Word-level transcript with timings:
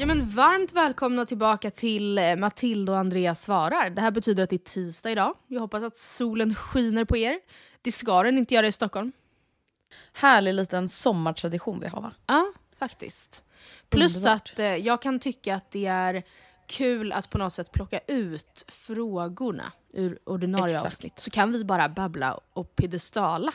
Ja 0.00 0.06
men 0.06 0.28
varmt 0.28 0.72
välkomna 0.72 1.26
tillbaka 1.26 1.70
till 1.70 2.18
eh, 2.18 2.36
Matilda 2.36 2.92
och 2.92 2.98
Andreas 2.98 3.42
svarar. 3.42 3.90
Det 3.90 4.00
här 4.00 4.10
betyder 4.10 4.42
att 4.42 4.50
det 4.50 4.56
är 4.56 4.58
tisdag 4.58 5.10
idag. 5.10 5.34
Jag 5.46 5.60
hoppas 5.60 5.82
att 5.82 5.98
solen 5.98 6.54
skiner 6.54 7.04
på 7.04 7.16
er. 7.16 7.38
Det 7.82 7.92
ska 7.92 8.22
den 8.22 8.38
inte 8.38 8.54
göra 8.54 8.66
i 8.66 8.72
Stockholm. 8.72 9.12
Härlig 10.12 10.54
liten 10.54 10.88
sommartradition 10.88 11.80
vi 11.80 11.88
har 11.88 12.00
va? 12.00 12.12
Ja, 12.26 12.52
faktiskt. 12.78 13.44
Plus 13.88 14.16
Underbart. 14.16 14.50
att 14.52 14.58
eh, 14.58 14.66
jag 14.66 15.02
kan 15.02 15.20
tycka 15.20 15.54
att 15.54 15.70
det 15.70 15.86
är 15.86 16.22
kul 16.66 17.12
att 17.12 17.30
på 17.30 17.38
något 17.38 17.52
sätt 17.52 17.72
plocka 17.72 18.00
ut 18.06 18.64
frågorna 18.68 19.72
ur 19.92 20.18
ordinarie 20.24 20.76
Exakt. 20.76 20.86
avsnitt. 20.86 21.18
Så 21.18 21.30
kan 21.30 21.52
vi 21.52 21.64
bara 21.64 21.88
babbla 21.88 22.40
och 22.52 22.76
piedestala 22.76 23.54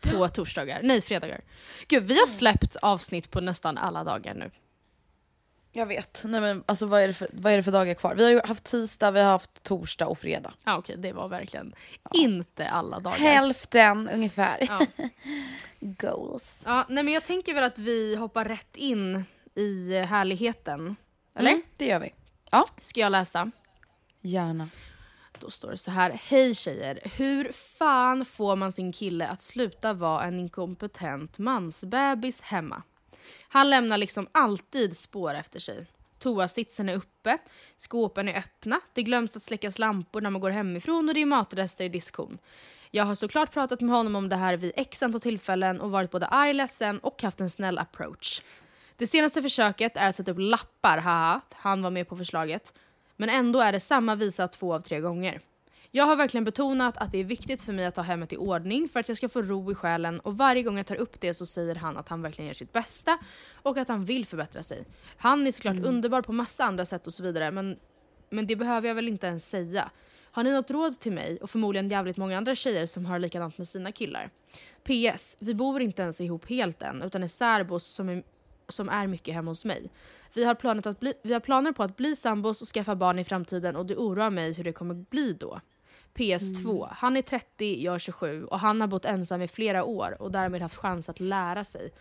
på 0.00 0.28
torsdagar. 0.28 0.80
Nej, 0.82 1.00
fredagar. 1.00 1.40
Gud, 1.88 2.02
vi 2.04 2.18
har 2.18 2.26
släppt 2.26 2.76
avsnitt 2.76 3.30
på 3.30 3.40
nästan 3.40 3.78
alla 3.78 4.04
dagar 4.04 4.34
nu. 4.34 4.50
Jag 5.72 5.86
vet. 5.86 6.22
Nej 6.24 6.40
men 6.40 6.64
alltså 6.66 6.86
vad 6.86 7.02
är, 7.02 7.06
det 7.08 7.14
för, 7.14 7.28
vad 7.32 7.52
är 7.52 7.56
det 7.56 7.62
för 7.62 7.72
dagar 7.72 7.94
kvar? 7.94 8.14
Vi 8.14 8.24
har 8.24 8.30
ju 8.30 8.40
haft 8.44 8.64
tisdag, 8.64 9.10
vi 9.10 9.20
har 9.20 9.30
haft 9.30 9.62
torsdag 9.62 10.06
och 10.06 10.18
fredag. 10.18 10.54
Ja, 10.64 10.76
okej, 10.78 10.96
det 10.98 11.12
var 11.12 11.28
verkligen 11.28 11.74
inte 12.14 12.68
alla 12.68 13.00
dagar. 13.00 13.16
Hälften 13.16 14.08
ungefär. 14.08 14.66
Ja. 14.68 14.86
Goals. 15.80 16.62
Ja, 16.66 16.86
nej 16.88 17.04
men 17.04 17.14
jag 17.14 17.24
tänker 17.24 17.54
väl 17.54 17.64
att 17.64 17.78
vi 17.78 18.16
hoppar 18.16 18.44
rätt 18.44 18.76
in 18.76 19.24
i 19.54 19.98
härligheten. 19.98 20.96
Eller? 21.34 21.50
Mm, 21.50 21.62
det 21.76 21.86
gör 21.86 22.00
vi. 22.00 22.14
Ska 22.80 23.00
jag 23.00 23.12
läsa? 23.12 23.50
Gärna. 24.20 24.68
Då 25.40 25.50
står 25.50 25.70
det 25.70 25.78
så 25.78 25.90
här. 25.90 26.20
Hej 26.24 26.54
tjejer. 26.54 27.00
Hur 27.16 27.52
fan 27.52 28.24
får 28.24 28.56
man 28.56 28.72
sin 28.72 28.92
kille 28.92 29.28
att 29.28 29.42
sluta 29.42 29.92
vara 29.92 30.24
en 30.24 30.38
inkompetent 30.40 31.38
mansbebis 31.38 32.40
hemma? 32.40 32.82
Han 33.48 33.70
lämnar 33.70 33.98
liksom 33.98 34.28
alltid 34.32 34.96
spår 34.96 35.34
efter 35.34 35.60
sig. 35.60 35.86
Toasitsen 36.18 36.88
är 36.88 36.96
uppe, 36.96 37.38
skåpen 37.76 38.28
är 38.28 38.38
öppna, 38.38 38.80
det 38.92 39.02
glöms 39.02 39.36
att 39.36 39.42
släckas 39.42 39.78
lampor 39.78 40.20
när 40.20 40.30
man 40.30 40.40
går 40.40 40.50
hemifrån 40.50 41.08
och 41.08 41.14
det 41.14 41.22
är 41.22 41.26
matrester 41.26 41.84
i 41.84 41.88
diskhon. 41.88 42.38
Jag 42.90 43.04
har 43.04 43.14
såklart 43.14 43.52
pratat 43.52 43.80
med 43.80 43.96
honom 43.96 44.16
om 44.16 44.28
det 44.28 44.36
här 44.36 44.56
vid 44.56 44.72
x 44.76 45.02
antal 45.02 45.20
tillfällen 45.20 45.80
och 45.80 45.90
varit 45.90 46.10
både 46.10 46.26
arg, 46.26 46.52
ledsen 46.52 46.98
och 46.98 47.22
haft 47.22 47.40
en 47.40 47.50
snäll 47.50 47.78
approach. 47.78 48.42
Det 48.96 49.06
senaste 49.06 49.42
försöket 49.42 49.96
är 49.96 50.08
att 50.08 50.16
sätta 50.16 50.30
upp 50.30 50.38
lappar, 50.40 50.98
haha, 50.98 51.40
han 51.52 51.82
var 51.82 51.90
med 51.90 52.08
på 52.08 52.16
förslaget. 52.16 52.72
Men 53.16 53.28
ändå 53.28 53.60
är 53.60 53.72
det 53.72 53.80
samma 53.80 54.14
visa 54.14 54.48
två 54.48 54.74
av 54.74 54.80
tre 54.80 55.00
gånger. 55.00 55.40
Jag 55.90 56.04
har 56.04 56.16
verkligen 56.16 56.44
betonat 56.44 56.96
att 56.96 57.12
det 57.12 57.18
är 57.18 57.24
viktigt 57.24 57.62
för 57.62 57.72
mig 57.72 57.86
att 57.86 57.96
ha 57.96 58.02
hemmet 58.02 58.32
i 58.32 58.36
ordning 58.36 58.88
för 58.88 59.00
att 59.00 59.08
jag 59.08 59.16
ska 59.16 59.28
få 59.28 59.42
ro 59.42 59.72
i 59.72 59.74
själen 59.74 60.20
och 60.20 60.36
varje 60.36 60.62
gång 60.62 60.76
jag 60.76 60.86
tar 60.86 60.96
upp 60.96 61.20
det 61.20 61.34
så 61.34 61.46
säger 61.46 61.74
han 61.74 61.96
att 61.96 62.08
han 62.08 62.22
verkligen 62.22 62.46
gör 62.46 62.54
sitt 62.54 62.72
bästa 62.72 63.18
och 63.52 63.78
att 63.78 63.88
han 63.88 64.04
vill 64.04 64.26
förbättra 64.26 64.62
sig. 64.62 64.84
Han 65.16 65.46
är 65.46 65.52
såklart 65.52 65.76
underbar 65.76 66.22
på 66.22 66.32
massa 66.32 66.64
andra 66.64 66.86
sätt 66.86 67.06
och 67.06 67.14
så 67.14 67.22
vidare 67.22 67.50
men, 67.50 67.78
men 68.30 68.46
det 68.46 68.56
behöver 68.56 68.88
jag 68.88 68.94
väl 68.94 69.08
inte 69.08 69.26
ens 69.26 69.48
säga. 69.48 69.90
Har 70.30 70.44
ni 70.44 70.52
något 70.52 70.70
råd 70.70 71.00
till 71.00 71.12
mig 71.12 71.38
och 71.42 71.50
förmodligen 71.50 71.90
jävligt 71.90 72.16
många 72.16 72.36
andra 72.36 72.54
tjejer 72.54 72.86
som 72.86 73.06
har 73.06 73.18
likadant 73.18 73.58
med 73.58 73.68
sina 73.68 73.92
killar? 73.92 74.30
PS. 74.82 75.36
Vi 75.40 75.54
bor 75.54 75.80
inte 75.80 76.02
ens 76.02 76.20
ihop 76.20 76.48
helt 76.48 76.82
än 76.82 77.02
utan 77.02 77.22
är 77.22 77.28
särbos 77.28 77.86
som 77.86 78.08
är, 78.08 78.22
som 78.68 78.88
är 78.88 79.06
mycket 79.06 79.34
hemma 79.34 79.50
hos 79.50 79.64
mig. 79.64 79.90
Vi 80.34 80.44
har, 80.44 80.54
planet 80.54 80.86
att 80.86 81.00
bli, 81.00 81.14
vi 81.22 81.32
har 81.32 81.40
planer 81.40 81.72
på 81.72 81.82
att 81.82 81.96
bli 81.96 82.16
sambos 82.16 82.62
och 82.62 82.68
skaffa 82.68 82.96
barn 82.96 83.18
i 83.18 83.24
framtiden 83.24 83.76
och 83.76 83.86
det 83.86 83.96
oroar 83.96 84.30
mig 84.30 84.52
hur 84.52 84.64
det 84.64 84.72
kommer 84.72 84.94
bli 84.94 85.32
då. 85.32 85.60
PS2. 86.18 86.88
Han 86.92 87.16
är 87.16 87.22
30, 87.22 87.82
jag 87.82 87.94
är 87.94 87.98
27 87.98 88.44
och 88.44 88.60
han 88.60 88.80
har 88.80 88.88
bott 88.88 89.04
ensam 89.04 89.42
i 89.42 89.48
flera 89.48 89.84
år 89.84 90.22
och 90.22 90.32
därmed 90.32 90.62
haft 90.62 90.76
chans 90.76 91.08
att 91.08 91.20
lära 91.20 91.64
sig 91.64 91.92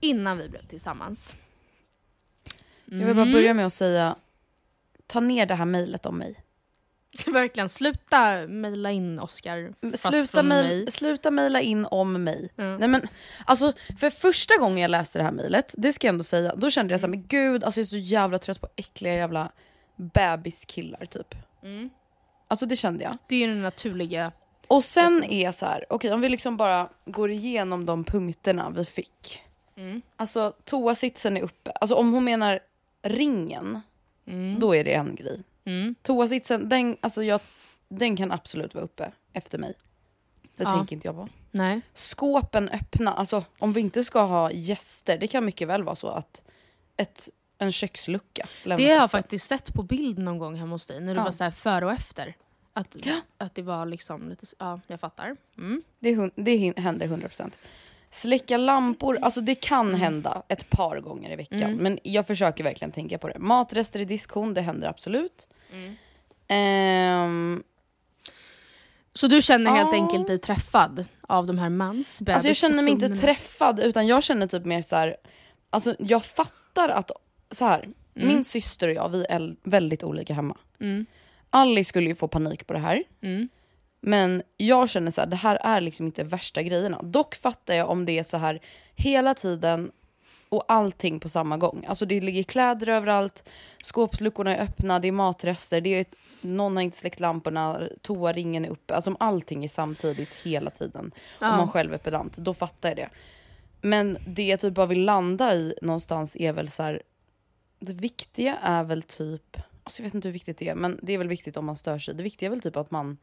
innan 0.00 0.38
vi 0.38 0.48
blev 0.48 0.66
tillsammans. 0.66 1.34
Jag 2.84 3.06
vill 3.06 3.16
bara 3.16 3.32
börja 3.32 3.54
med 3.54 3.66
att 3.66 3.72
säga, 3.72 4.16
ta 5.06 5.20
ner 5.20 5.46
det 5.46 5.54
här 5.54 5.64
mejlet 5.64 6.06
om 6.06 6.18
mig. 6.18 6.44
Verkligen, 7.26 7.68
sluta 7.68 8.46
mejla 8.48 8.90
in 8.90 9.18
Oscar 9.18 9.74
fast 9.90 10.06
Sluta, 10.06 10.28
från 10.28 10.48
mig. 10.48 10.90
sluta 10.90 11.30
mejla 11.30 11.60
in 11.60 11.86
om 11.86 12.24
mig. 12.24 12.52
Ja. 12.56 12.78
Nej 12.78 12.88
men 12.88 13.08
alltså 13.44 13.72
för 13.98 14.10
första 14.10 14.56
gången 14.56 14.78
jag 14.78 14.90
läste 14.90 15.18
det 15.18 15.22
här 15.24 15.32
mejlet, 15.32 15.74
det 15.78 15.92
ska 15.92 16.06
jag 16.06 16.12
ändå 16.12 16.24
säga, 16.24 16.54
då 16.56 16.70
kände 16.70 16.94
jag 16.94 17.00
såhär, 17.00 17.10
men 17.10 17.26
gud 17.26 17.64
alltså 17.64 17.80
jag 17.80 17.84
är 17.84 17.88
så 17.88 17.96
jävla 17.96 18.38
trött 18.38 18.60
på 18.60 18.68
äckliga 18.76 19.14
jävla 19.14 19.52
bebiskillar 19.96 21.04
typ. 21.04 21.34
Mm. 21.62 21.90
Alltså 22.50 22.66
det 22.66 22.76
kände 22.76 23.04
jag. 23.04 23.16
Det 23.26 23.34
är 23.34 23.38
ju 23.38 23.46
den 23.46 23.62
naturliga... 23.62 24.32
Och 24.66 24.84
sen 24.84 25.24
är 25.24 25.52
så 25.52 25.66
här, 25.66 25.84
okej 25.88 26.12
om 26.12 26.20
vi 26.20 26.28
liksom 26.28 26.56
bara 26.56 26.88
går 27.04 27.30
igenom 27.30 27.86
de 27.86 28.04
punkterna 28.04 28.70
vi 28.70 28.84
fick. 28.84 29.42
Mm. 29.76 30.02
Alltså 30.16 30.52
toasitsen 30.64 31.36
är 31.36 31.40
uppe, 31.42 31.70
alltså 31.70 31.94
om 31.94 32.12
hon 32.12 32.24
menar 32.24 32.60
ringen, 33.02 33.80
då 34.58 34.74
är 34.76 34.84
det 34.84 34.94
en 34.94 35.14
grej. 35.14 35.42
Mm. 35.64 35.94
Toasitsen, 36.02 36.68
den, 36.68 36.96
alltså 37.00 37.22
jag, 37.22 37.40
den 37.88 38.16
kan 38.16 38.32
absolut 38.32 38.74
vara 38.74 38.84
uppe 38.84 39.12
efter 39.32 39.58
mig. 39.58 39.74
Det 40.56 40.62
Ja. 40.62 40.76
tänker 40.76 40.96
inte 40.96 41.08
jag 41.08 41.14
på. 41.14 41.28
Nej. 41.50 41.80
Skåpen 41.94 42.68
öppna, 42.68 43.12
alltså 43.14 43.44
om 43.58 43.72
vi 43.72 43.80
inte 43.80 44.04
ska 44.04 44.22
ha 44.22 44.50
gäster, 44.50 45.18
det 45.18 45.26
kan 45.26 45.44
mycket 45.44 45.68
väl 45.68 45.82
vara 45.82 45.96
så 45.96 46.08
att 46.08 46.42
ett, 46.96 47.28
en 47.60 47.72
kökslucka 47.72 48.48
Det 48.64 48.70
har 48.72 48.80
jag 48.80 49.10
faktiskt 49.10 49.46
sett 49.48 49.74
på 49.74 49.82
bild 49.82 50.18
någon 50.18 50.38
gång 50.38 50.54
hemma 50.56 50.74
hos 50.74 50.86
dig 50.86 51.00
när 51.00 51.14
du 51.14 51.20
Ja. 51.20 51.24
var 51.24 51.30
så 51.30 51.44
här 51.44 51.50
före 51.50 51.84
och 51.86 51.92
efter. 51.92 52.34
Att, 52.72 52.96
att 53.38 53.54
det 53.54 53.62
var 53.62 53.86
liksom 53.86 54.28
lite... 54.28 54.46
Ja, 54.58 54.80
jag 54.86 55.00
fattar. 55.00 55.36
Mm. 55.58 55.82
Det, 55.98 56.30
det 56.34 56.80
händer 56.80 57.06
100%. 57.06 57.50
Släcka 58.10 58.56
lampor, 58.56 59.18
alltså 59.22 59.40
det 59.40 59.54
kan 59.54 59.94
hända 59.94 60.42
ett 60.48 60.70
par 60.70 61.00
gånger 61.00 61.30
i 61.32 61.36
veckan. 61.36 61.62
Mm. 61.62 61.76
Men 61.76 61.98
jag 62.02 62.26
försöker 62.26 62.64
verkligen 62.64 62.92
tänka 62.92 63.18
på 63.18 63.28
det. 63.28 63.38
Matrester 63.38 64.00
i 64.00 64.04
diskhon, 64.04 64.54
det 64.54 64.60
händer 64.60 64.88
absolut. 64.88 65.46
Mm. 65.72 65.96
Ehm, 66.48 67.62
Så 69.12 69.26
du 69.26 69.42
känner 69.42 69.70
helt 69.70 69.90
Ja. 69.92 69.96
enkelt 70.02 70.26
dig 70.26 70.38
träffad 70.38 71.04
av 71.20 71.46
de 71.46 71.58
här 71.58 71.68
mans 71.68 72.22
alltså 72.28 72.48
jag 72.48 72.56
känner 72.56 72.82
mig 72.82 72.92
inte 72.92 73.08
träffad 73.08 73.80
utan 73.80 74.06
jag 74.06 74.22
känner 74.22 74.46
typ 74.46 74.64
mer 74.64 74.82
så 74.82 74.96
här. 74.96 75.16
Alltså 75.70 75.94
jag 75.98 76.24
fattar 76.24 76.88
att, 76.88 77.10
så 77.50 77.64
här, 77.64 77.88
min 78.14 78.44
syster 78.44 78.88
och 78.88 78.94
jag 78.94 79.08
vi 79.08 79.26
är 79.28 79.56
väldigt 79.62 80.04
olika 80.04 80.34
hemma. 80.34 80.56
Mm. 80.80 81.06
Alice 81.50 81.88
skulle 81.88 82.08
ju 82.08 82.14
få 82.14 82.28
panik 82.28 82.66
på 82.66 82.72
det 82.72 82.78
här. 82.78 83.04
Mm. 83.20 83.48
Men 84.00 84.42
jag 84.56 84.88
känner 84.88 85.10
så 85.10 85.20
här, 85.20 85.28
det 85.28 85.36
här 85.36 85.56
är 85.56 85.80
liksom 85.80 86.06
inte 86.06 86.24
värsta 86.24 86.62
grejerna. 86.62 87.02
Dock 87.02 87.34
fattar 87.34 87.74
jag 87.74 87.90
om 87.90 88.04
det 88.04 88.18
är 88.18 88.22
så 88.22 88.36
här 88.36 88.60
hela 88.94 89.34
tiden 89.34 89.90
och 90.48 90.64
allting 90.68 91.20
på 91.20 91.28
samma 91.28 91.56
gång. 91.56 91.84
Alltså 91.88 92.06
det 92.06 92.20
ligger 92.20 92.42
kläder 92.42 92.88
överallt, 92.88 93.48
skåpsluckorna 93.82 94.56
är 94.56 94.62
öppna, 94.62 94.98
det 94.98 95.08
är 95.08 95.12
matrester, 95.12 95.80
det 95.80 95.94
är 95.94 96.00
ett, 96.00 96.14
någon 96.40 96.76
har 96.76 96.82
inte 96.82 96.98
släckt 96.98 97.20
lamporna, 97.20 97.80
toaringen 98.02 98.64
är 98.64 98.68
uppe. 98.68 98.94
Alltså 98.94 99.10
om 99.10 99.16
allting 99.20 99.64
är 99.64 99.68
samtidigt 99.68 100.34
hela 100.34 100.70
tiden. 100.70 101.12
Ja. 101.40 101.50
Om 101.50 101.56
man 101.56 101.68
själv 101.68 101.94
är 101.94 101.98
pedant, 101.98 102.36
då 102.36 102.54
fattar 102.54 102.88
jag 102.88 102.96
det. 102.96 103.08
Men 103.80 104.18
det 104.26 104.46
jag 104.46 104.60
typ 104.60 104.74
bara 104.74 104.86
vill 104.86 105.04
landa 105.04 105.54
i 105.54 105.74
någonstans 105.82 106.36
är 106.36 106.52
väl 106.52 106.68
så 106.68 106.82
här, 106.82 107.02
det 107.80 107.92
viktiga 107.92 108.56
är 108.56 108.84
väl 108.84 109.02
typ, 109.02 109.56
alltså 109.84 110.00
jag 110.00 110.04
vet 110.04 110.14
inte 110.14 110.28
hur 110.28 110.32
viktigt 110.32 110.58
det 110.58 110.68
är, 110.68 110.74
men 110.74 111.00
det 111.02 111.12
är 111.12 111.18
väl 111.18 111.28
viktigt 111.28 111.56
om 111.56 111.66
man 111.66 111.76
stör 111.76 111.98
sig. 111.98 112.14
Det 112.14 112.22
viktiga 112.22 112.46
är 112.46 112.50
väl 112.50 112.60
typ 112.60 112.76
att 112.76 112.90
man 112.90 113.18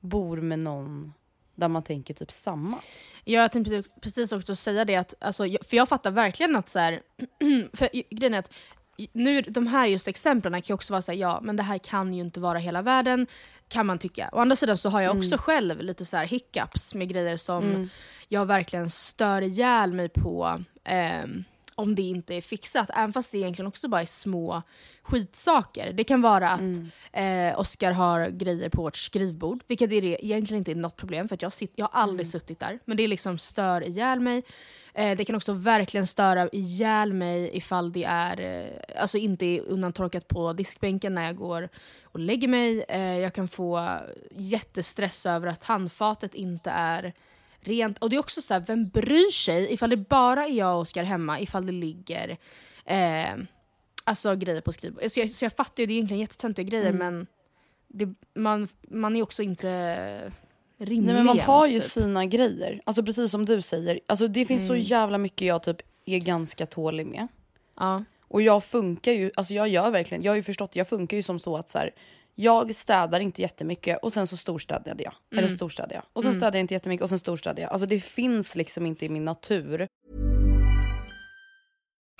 bor 0.00 0.36
med 0.36 0.58
någon 0.58 1.12
där 1.54 1.68
man 1.68 1.82
tänker 1.82 2.14
typ 2.14 2.32
samma. 2.32 2.78
Jag 3.24 3.52
tänkte 3.52 3.82
precis 4.00 4.32
också 4.32 4.56
säga 4.56 4.84
det, 4.84 4.96
att, 4.96 5.14
alltså, 5.20 5.42
för 5.42 5.76
jag 5.76 5.88
fattar 5.88 6.10
verkligen 6.10 6.56
att 6.56 6.68
så 6.68 6.78
här, 6.78 7.02
för 7.72 7.88
grejen 8.10 8.34
är 8.34 8.38
att 8.38 8.50
nu, 9.12 9.42
de 9.42 9.66
här 9.66 9.86
just 9.86 10.08
exemplen 10.08 10.52
kan 10.52 10.62
ju 10.62 10.74
också 10.74 10.92
vara 10.92 11.02
så 11.02 11.12
här, 11.12 11.18
ja 11.18 11.40
men 11.42 11.56
det 11.56 11.62
här 11.62 11.78
kan 11.78 12.14
ju 12.14 12.20
inte 12.20 12.40
vara 12.40 12.58
hela 12.58 12.82
världen, 12.82 13.26
kan 13.68 13.86
man 13.86 13.98
tycka. 13.98 14.30
Å 14.32 14.38
andra 14.38 14.56
sidan 14.56 14.76
så 14.76 14.88
har 14.88 15.00
jag 15.00 15.16
också 15.16 15.36
själv 15.38 15.80
lite 15.80 16.04
så 16.04 16.16
här 16.16 16.26
hiccups 16.26 16.94
med 16.94 17.08
grejer 17.08 17.36
som 17.36 17.90
jag 18.28 18.46
verkligen 18.46 18.90
stör 18.90 19.42
ihjäl 19.42 19.92
mig 19.92 20.08
på 20.08 20.62
ehm, 20.84 21.44
om 21.74 21.94
det 21.94 22.02
inte 22.02 22.34
är 22.34 22.40
fixat. 22.40 22.90
Även 22.94 23.12
fast 23.12 23.32
det 23.32 23.38
egentligen 23.38 23.66
också 23.66 23.88
bara 23.88 24.02
är 24.02 24.06
små 24.06 24.62
skitsaker. 25.02 25.92
Det 25.92 26.04
kan 26.04 26.22
vara 26.22 26.50
att 26.50 26.78
eh, 27.12 27.60
Oskar 27.60 27.92
har 27.92 28.28
grejer 28.28 28.68
på 28.68 28.82
vårt 28.82 28.96
skrivbord, 28.96 29.62
vilket 29.66 29.92
är 29.92 30.02
det, 30.02 30.24
egentligen 30.26 30.58
inte 30.58 30.70
är 30.70 30.74
något 30.74 30.96
problem 30.96 31.28
för 31.28 31.38
jag, 31.40 31.52
sitt, 31.52 31.72
jag 31.76 31.88
har 31.92 32.00
aldrig 32.00 32.26
suttit 32.26 32.60
där. 32.60 32.78
Men 32.84 32.96
det 32.96 33.08
liksom 33.08 33.38
stör 33.38 33.82
ihjäl 33.82 34.20
mig. 34.20 34.42
Eh, 34.94 35.16
det 35.16 35.24
kan 35.24 35.36
också 35.36 35.52
verkligen 35.52 36.06
störa 36.06 36.48
ihjäl 36.52 37.12
mig 37.12 37.56
ifall 37.56 37.92
det 37.92 38.04
är, 38.04 38.40
eh, 38.40 39.02
alltså 39.02 39.18
inte 39.18 39.46
är 39.46 39.60
undantorkat 39.60 40.28
på 40.28 40.52
diskbänken 40.52 41.14
när 41.14 41.24
jag 41.24 41.36
går 41.36 41.68
och 42.02 42.20
lägger 42.20 42.48
mig. 42.48 42.84
Eh, 42.88 43.18
jag 43.18 43.34
kan 43.34 43.48
få 43.48 43.98
jättestress 44.30 45.26
över 45.26 45.46
att 45.46 45.64
handfatet 45.64 46.34
inte 46.34 46.70
är 46.70 47.12
rent. 47.62 47.98
Och 47.98 48.10
det 48.10 48.16
är 48.16 48.20
också 48.20 48.42
så 48.42 48.54
här, 48.54 48.60
vem 48.66 48.88
bryr 48.88 49.30
sig 49.30 49.72
ifall 49.72 49.90
det 49.90 49.96
bara 49.96 50.46
är 50.46 50.52
jag 50.52 50.74
och 50.74 50.80
Oskar 50.80 51.04
hemma, 51.04 51.40
ifall 51.40 51.66
det 51.66 51.72
ligger 51.72 52.38
eh, 52.84 53.34
alltså 54.04 54.34
grejer 54.34 54.60
på 54.60 54.72
skrivbordet. 54.72 55.12
Så 55.12 55.20
jag, 55.20 55.30
så 55.30 55.44
jag 55.44 55.52
fattar 55.52 55.82
ju, 55.82 55.86
det 55.86 55.92
är 55.92 55.94
egentligen 55.94 56.20
jättetöntiga 56.20 56.64
grejer 56.64 56.92
men 56.92 57.26
det, 57.88 58.14
man, 58.34 58.68
man 58.88 59.16
är 59.16 59.22
också 59.22 59.42
inte 59.42 60.32
rimlig 60.78 61.06
Nej 61.06 61.14
men 61.14 61.26
man 61.26 61.40
har 61.40 61.66
ju 61.66 61.80
typ. 61.80 61.90
sina 61.90 62.26
grejer. 62.26 62.80
Alltså 62.84 63.02
precis 63.02 63.30
som 63.30 63.44
du 63.44 63.62
säger. 63.62 64.00
Alltså 64.06 64.28
det 64.28 64.46
finns 64.46 64.66
så 64.66 64.76
jävla 64.76 65.18
mycket 65.18 65.48
jag 65.48 65.62
typ 65.62 65.82
är 66.04 66.18
ganska 66.18 66.66
tålig 66.66 67.06
med. 67.06 67.28
Ja. 67.76 68.04
Och 68.28 68.42
jag 68.42 68.64
funkar 68.64 69.12
ju, 69.12 69.30
alltså 69.34 69.54
jag 69.54 69.68
gör 69.68 69.90
verkligen, 69.90 70.22
jag 70.22 70.32
har 70.32 70.36
ju 70.36 70.42
förstått, 70.42 70.76
jag 70.76 70.88
funkar 70.88 71.16
ju 71.16 71.22
som 71.22 71.38
så 71.38 71.56
att 71.56 71.68
så 71.68 71.78
här, 71.78 71.90
jag 72.34 72.74
städar 72.74 73.20
inte 73.20 73.42
jättemycket 73.42 73.98
och 74.02 74.12
sen 74.12 74.26
så 74.26 74.36
storstädade 74.36 75.04
jag. 75.04 75.14
Eller 75.38 75.48
storstädade 75.48 75.94
jag. 75.94 76.04
Och 76.12 76.22
sen 76.22 76.34
städade 76.34 76.58
jag 76.58 76.64
inte 76.64 76.74
jättemycket 76.74 77.02
och 77.02 77.08
sen 77.08 77.18
storstädade 77.18 77.62
jag. 77.62 77.72
Alltså 77.72 77.86
det 77.86 78.00
finns 78.00 78.56
liksom 78.56 78.86
inte 78.86 79.06
i 79.06 79.08
min 79.08 79.24
natur. 79.24 79.88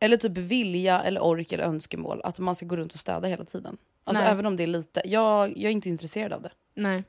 Eller 0.00 0.16
typ 0.16 0.36
vilja 0.36 1.02
eller 1.02 1.22
ork 1.22 1.52
eller 1.52 1.64
önskemål 1.64 2.20
att 2.24 2.38
man 2.38 2.54
ska 2.54 2.66
gå 2.66 2.76
runt 2.76 2.94
och 2.94 3.00
städa 3.00 3.28
hela 3.28 3.44
tiden. 3.44 3.76
Alltså 4.04 4.22
Nej. 4.22 4.32
även 4.32 4.46
om 4.46 4.56
det 4.56 4.62
är 4.62 4.66
lite. 4.66 5.02
Jag, 5.04 5.48
jag 5.48 5.64
är 5.64 5.70
inte 5.70 5.88
intresserad 5.88 6.32
av 6.32 6.42
det. 6.42 6.50
Nej. 6.74 7.04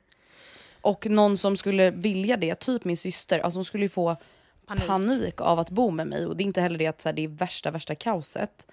Och 0.81 1.05
någon 1.05 1.37
som 1.37 1.57
skulle 1.57 1.91
vilja 1.91 2.37
det, 2.37 2.55
typ 2.55 2.85
min 2.85 2.97
syster, 2.97 3.39
alltså 3.39 3.57
hon 3.57 3.65
skulle 3.65 3.85
ju 3.85 3.89
få 3.89 4.17
Panik. 4.65 4.87
panik, 4.87 5.41
av 5.41 5.59
att 5.59 5.69
bo 5.69 5.91
med 5.91 6.07
mig. 6.07 6.25
Och 6.25 6.37
det 6.37 6.43
är 6.43 6.45
inte 6.45 6.61
heller 6.61 6.77
det 6.77 6.87
att 6.87 7.01
så 7.01 7.09
här, 7.09 7.13
det 7.13 7.23
är 7.23 7.27
värsta 7.27 7.71
värsta 7.71 7.95
kaoset. 7.95 8.67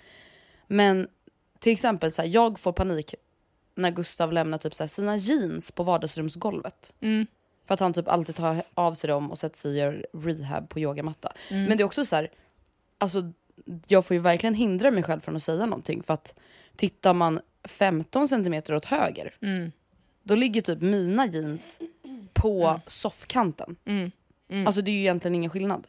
Men 0.67 1.09
till 1.59 1.73
exempel 1.73 2.13
så 2.13 2.23
här, 2.23 2.29
jag 2.29 2.59
får 2.59 2.73
panik 2.73 3.15
när 3.75 3.91
Gustav 3.91 4.33
lämnar 4.33 4.59
typ 4.59 4.75
så 4.75 4.83
här, 4.83 4.89
sina 4.89 5.17
jeans 5.17 5.73
på 5.73 5.83
vardagsrumsgolvet. 5.83 6.95
Mm. 7.01 7.27
För 7.67 7.75
att 7.75 7.81
han 7.81 7.93
typ 7.93 8.09
alltid 8.09 8.35
tar 8.35 8.63
av 8.75 8.95
sig 8.95 9.09
dem 9.09 9.31
och 9.31 9.39
sätter 9.39 9.59
sig 9.59 9.71
och 9.71 9.77
gör 9.77 10.07
rehab 10.13 10.69
på 10.69 10.81
yogamatta. 10.81 11.33
Mm. 11.51 11.65
Men 11.65 11.77
det 11.77 11.83
är 11.83 11.87
också 11.87 12.05
så 12.05 12.17
här, 12.17 12.31
alltså 12.99 13.33
jag 13.87 14.07
får 14.07 14.15
ju 14.15 14.21
verkligen 14.21 14.55
hindra 14.55 14.91
mig 14.91 15.03
själv 15.03 15.21
från 15.21 15.37
att 15.37 15.43
säga 15.43 15.67
någonting. 15.67 16.03
För 16.03 16.15
att 16.15 16.35
tittar 16.77 17.15
man 17.15 17.41
15 17.65 18.29
centimeter 18.29 18.75
åt 18.75 18.85
höger, 18.85 19.35
Mm. 19.43 19.73
då 20.23 20.35
ligger 20.35 20.61
typ 20.63 20.81
mina 20.81 21.27
jeans 21.27 21.81
på 22.33 22.81
soffkanten. 22.87 23.77
Mm. 23.87 24.67
Alltså 24.67 24.83
det 24.83 24.91
är 24.91 24.93
ju 24.93 25.01
egentligen 25.01 25.35
ingen 25.35 25.51
skillnad. 25.51 25.87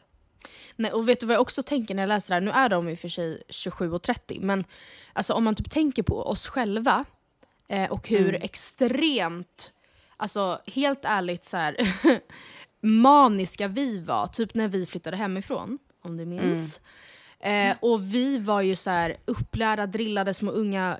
Nej, 0.76 0.92
och 0.92 1.08
vet 1.08 1.20
du 1.20 1.26
vad 1.26 1.34
jag 1.34 1.40
också 1.42 1.62
tänker 1.62 1.94
när 1.94 2.02
jag 2.02 2.08
läser 2.08 2.28
det 2.28 2.34
här? 2.34 2.40
Nu 2.40 2.50
är 2.50 2.68
de 2.68 2.88
i 2.88 2.94
och 2.94 2.98
för 2.98 3.08
sig 3.08 3.42
27 3.48 3.92
och 3.92 4.02
30, 4.02 4.38
men 4.40 4.64
alltså, 5.12 5.32
om 5.34 5.44
man 5.44 5.54
typ 5.54 5.70
tänker 5.70 6.02
på 6.02 6.22
oss 6.22 6.48
själva 6.48 7.04
eh, 7.68 7.90
och 7.90 8.08
hur 8.08 8.34
extremt, 8.44 9.72
alltså 10.16 10.60
helt 10.66 11.04
ärligt 11.04 11.44
så 11.44 11.56
här 11.56 11.76
maniska 12.80 13.68
vi 13.68 14.00
var, 14.00 14.26
typ 14.26 14.54
när 14.54 14.68
vi 14.68 14.86
flyttade 14.86 15.16
hemifrån, 15.16 15.78
om 16.02 16.16
du 16.16 16.24
minns. 16.26 16.80
Eh, 17.40 17.76
och 17.80 18.14
vi 18.14 18.38
var 18.38 18.62
ju 18.62 18.76
så 18.76 18.90
här 18.90 19.16
upplärda, 19.24 19.86
drillade 19.86 20.34
små 20.34 20.50
unga 20.50 20.98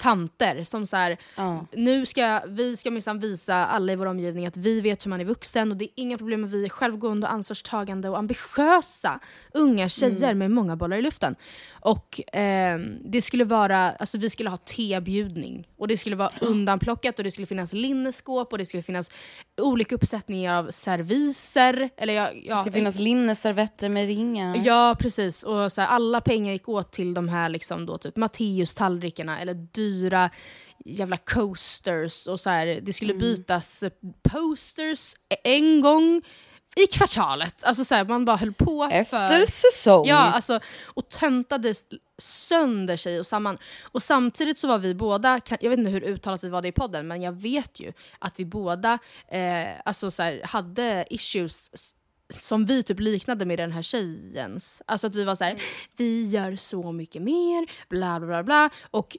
tanter 0.00 0.62
som 0.62 0.86
så 0.86 0.96
här, 0.96 1.16
Ja. 1.36 1.66
nu 1.72 2.06
ska 2.06 2.40
vi 2.48 2.76
ska 2.76 2.90
minsann 2.90 3.20
visa 3.20 3.54
alla 3.66 3.92
i 3.92 3.96
vår 3.96 4.06
omgivning 4.06 4.46
att 4.46 4.56
vi 4.56 4.80
vet 4.80 5.04
hur 5.06 5.10
man 5.10 5.20
är 5.20 5.24
vuxen 5.24 5.70
och 5.70 5.76
det 5.76 5.84
är 5.84 5.90
inga 5.94 6.18
problem 6.18 6.40
med 6.40 6.50
vi 6.50 6.64
är 6.64 6.68
självgående 6.68 7.26
och 7.26 7.32
ansvarstagande 7.32 8.08
och 8.08 8.18
ambitiösa 8.18 9.20
unga 9.54 9.88
tjejer 9.88 10.34
med 10.34 10.50
många 10.50 10.76
bollar 10.76 10.96
i 10.96 11.02
luften. 11.02 11.34
Och 11.80 12.20
ehm, 12.32 12.98
det 13.04 13.22
skulle 13.22 13.44
vara, 13.44 13.90
alltså 13.90 14.18
vi 14.18 14.30
skulle 14.30 14.50
ha 14.50 14.56
tebjudning 14.56 15.68
och 15.78 15.88
det 15.88 15.96
skulle 15.98 16.16
vara 16.16 16.32
undanplockat 16.40 17.18
och 17.18 17.24
det 17.24 17.30
skulle 17.30 17.46
finnas 17.46 17.72
linneskåp 17.72 18.52
och 18.52 18.58
det 18.58 18.66
skulle 18.66 18.82
finnas 18.82 19.10
olika 19.60 19.94
uppsättningar 19.94 20.54
av 20.58 20.70
serviser. 20.70 21.90
Eller 21.96 22.14
jag, 22.14 22.42
ja, 22.46 22.54
Det 22.54 22.60
ska 22.60 22.72
finnas 22.72 22.98
linneservetter 22.98 23.88
med 23.88 24.06
ringar. 24.06 24.56
Ja, 24.64 24.96
precis. 25.00 25.42
Och 25.42 25.72
så 25.72 25.80
här, 25.80 25.88
alla 25.88 26.20
pengar 26.20 26.52
gick 26.52 26.68
åt 26.68 26.92
till 26.92 27.14
de 27.14 27.28
här 27.28 27.48
liksom 27.48 27.86
då, 27.86 27.98
typ 27.98 28.16
Matteus-tallrikarna 28.16 29.38
eller 29.40 29.54
dyra 29.54 29.89
jävla 30.84 31.16
coasters. 31.16 32.26
Och 32.26 32.40
så 32.40 32.50
här, 32.50 32.80
det 32.82 32.92
skulle 32.92 33.14
bytas 33.14 33.82
eh, 33.82 33.90
posters 34.22 35.14
en 35.44 35.80
gång 35.80 36.22
i 36.76 36.86
kvartalet. 36.86 37.64
Alltså 37.64 37.84
så 37.84 37.94
här, 37.94 38.04
man 38.04 38.24
bara 38.24 38.36
höll 38.36 38.52
på 38.52 38.88
Efter 38.92 39.40
för... 39.40 39.46
säsong. 39.46 40.06
Ja, 40.06 40.16
alltså, 40.16 40.60
och 40.84 41.08
töntade 41.08 41.74
sönder 42.18 42.96
sig 42.96 43.20
och 43.20 43.26
samman. 43.26 43.58
Och 43.82 44.02
samtidigt 44.02 44.58
så 44.58 44.68
var 44.68 44.78
vi 44.78 44.94
båda, 44.94 45.40
jag 45.60 45.70
vet 45.70 45.78
inte 45.78 45.90
hur 45.90 46.04
uttalat 46.04 46.44
vi 46.44 46.48
var 46.48 46.62
det 46.62 46.68
i 46.68 46.72
podden, 46.72 47.08
men 47.08 47.22
jag 47.22 47.32
vet 47.32 47.80
ju 47.80 47.92
att 48.18 48.40
vi 48.40 48.44
båda 48.44 48.98
eh, 49.28 49.68
alltså 49.84 50.10
så 50.10 50.22
här, 50.22 50.40
hade 50.44 51.06
issues 51.10 51.70
som 52.28 52.66
vi 52.66 52.82
typ 52.82 53.00
liknade 53.00 53.44
med 53.44 53.58
den 53.58 53.72
här 53.72 53.82
tjejens. 53.82 54.82
Alltså 54.86 55.06
att 55.06 55.14
vi 55.14 55.24
var 55.24 55.34
så 55.34 55.44
här, 55.44 55.62
vi 55.96 56.24
gör 56.24 56.56
så 56.56 56.92
mycket 56.92 57.22
mer, 57.22 57.66
bla 57.88 58.20
bla 58.20 58.26
bla 58.26 58.42
bla. 58.42 58.70
Och 58.90 59.16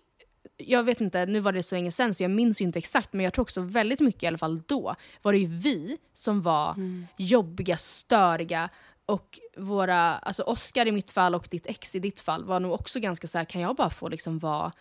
jag 0.68 0.84
vet 0.84 1.01
inte, 1.01 1.25
nu 1.25 1.39
var 1.39 1.51
det 1.51 1.63
så 1.63 1.75
länge 1.75 1.91
sen 1.91 2.13
så 2.13 2.24
jag 2.24 2.32
minns 2.32 2.62
ju 2.62 2.65
inte 2.65 2.80
exakt 2.80 3.13
men 3.13 3.24
jag 3.24 3.34
tror 3.34 3.44
också 3.44 3.62
väldigt 3.62 4.00
mycket 4.00 4.24
i 4.24 4.27
alla 4.27 4.38
fall 4.38 4.62
då 4.65 4.96
var 5.22 5.34
det 5.34 5.39
ju 5.39 5.48
vi 5.48 5.98
som 6.13 6.41
var 6.41 6.75
jobbiga, 7.18 7.77
störiga 7.77 8.70
och 9.06 9.39
våra, 9.58 10.18
alltså 10.18 10.44
Oscar 10.44 10.86
i 10.86 10.91
mitt 10.91 11.12
fall 11.12 11.36
och 11.36 11.48
ditt 11.51 11.68
ex 11.68 11.96
i 11.96 12.00
ditt 12.00 12.22
fall 12.22 12.44
var 12.44 12.60
nog 12.60 12.74
också 12.74 13.00
ganska 13.00 13.27
så 13.27 13.38
här, 13.38 13.46
kan 13.46 13.62
jag 13.62 13.75
bara 13.75 13.89
få 13.89 14.10
liksom 14.10 14.39
vara 14.39 14.72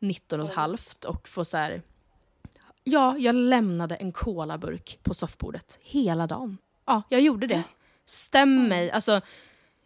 19 0.00 0.40
och 0.40 0.48
ett 0.48 0.54
halvt 0.54 1.04
och 1.04 1.28
få 1.28 1.44
så 1.44 1.56
här. 1.56 1.82
Ja, 2.84 3.18
jag 3.18 3.34
lämnade 3.34 3.94
en 3.94 4.12
colaburk 4.12 4.98
på 5.02 5.14
soffbordet 5.14 5.78
hela 5.82 6.26
dagen. 6.26 6.58
Ja, 6.86 7.02
jag 7.08 7.20
gjorde 7.20 7.46
det. 7.46 7.62
Stäm 8.06 8.68
mig, 8.68 8.90
alltså 8.90 9.20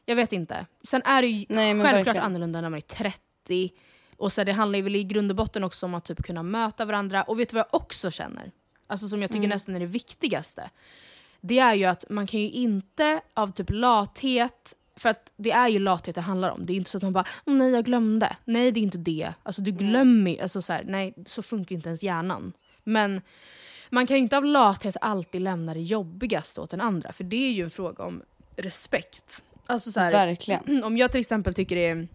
jag 0.05 0.17
vet 0.17 0.33
inte. 0.33 0.67
Sen 0.83 1.03
är 1.05 1.23
det 1.23 1.29
ju 1.29 1.47
Nej, 1.49 1.75
självklart 1.75 1.95
verkligen. 1.95 2.25
annorlunda 2.27 2.61
när 2.61 2.71
man 2.71 2.77
är 2.77 2.81
30. 2.81 3.73
Och 4.23 4.33
så 4.33 4.45
det 4.45 4.53
handlar 4.53 4.83
väl 4.83 4.97
i 4.97 5.05
grund 5.05 5.31
och 5.31 5.37
botten 5.37 5.65
också 5.65 5.87
om 5.87 5.95
att 5.95 6.05
typ 6.05 6.23
kunna 6.23 6.43
möta 6.43 6.85
varandra. 6.85 7.23
Och 7.23 7.41
vet 7.41 7.49
du 7.49 7.55
vad 7.55 7.67
jag 7.71 7.81
också 7.81 8.11
känner? 8.11 8.51
Alltså 8.87 9.09
som 9.09 9.23
jag 9.23 9.33
tycker 9.33 9.49
nästan 9.49 9.77
är 9.77 9.81
det 9.81 9.87
viktigaste. 9.87 10.71
Det 11.41 11.59
är 11.59 11.75
ju 11.75 11.85
att 11.85 12.05
man 12.11 12.27
kan 12.27 12.41
ju 12.41 12.51
inte 12.51 13.21
av 13.35 13.53
typ 13.53 13.71
lathet, 13.71 14.75
för 14.97 15.09
att 15.09 15.33
det 15.37 15.51
är 15.51 15.69
ju 15.69 15.79
lathet 15.79 16.15
det 16.15 16.21
handlar 16.21 16.51
om. 16.51 16.67
Det 16.67 16.73
är 16.73 16.75
inte 16.77 16.91
så 16.91 16.97
att 16.97 17.03
man 17.03 17.13
bara 17.13 17.25
"Åh, 17.45 17.55
nej 17.55 17.71
jag 17.71 17.85
glömde. 17.85 18.37
Nej 18.45 18.73
det 18.73 18.81
är 18.81 18.83
inte 18.83 18.99
det. 18.99 19.33
Alltså 19.43 19.63
du 19.63 19.71
glömmer 19.71 20.31
ju, 20.31 20.41
alltså, 20.41 20.63
så 20.63 20.73
här, 20.73 20.85
nej 20.87 21.15
så 21.27 21.43
funkar 21.43 21.71
ju 21.71 21.77
inte 21.77 21.89
ens 21.89 22.03
hjärnan. 22.03 22.53
Men 22.85 23.23
man 23.91 24.07
kan 24.07 24.17
ju 24.17 24.23
inte 24.23 24.37
av 24.37 24.45
lathet 24.45 24.97
alltid 25.01 25.41
lämna 25.41 25.75
det 25.75 25.81
jobbigaste 25.81 26.61
åt 26.61 26.71
den 26.71 26.81
andra. 26.81 27.13
För 27.13 27.25
det 27.25 27.37
är 27.49 27.53
ju 27.53 27.65
en 27.65 27.71
fråga 27.71 28.05
om 28.05 28.23
respekt. 28.57 29.45
Alltså 29.67 29.93
så 29.93 30.01
här, 30.01 30.13
Verkligen. 30.13 30.85
om 30.85 30.97
jag 30.97 31.11
till 31.11 31.21
exempel 31.21 31.55
tycker 31.55 31.77
det 31.77 31.87
är 31.87 32.09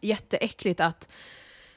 jätteäckligt 0.00 0.80
att 0.80 1.08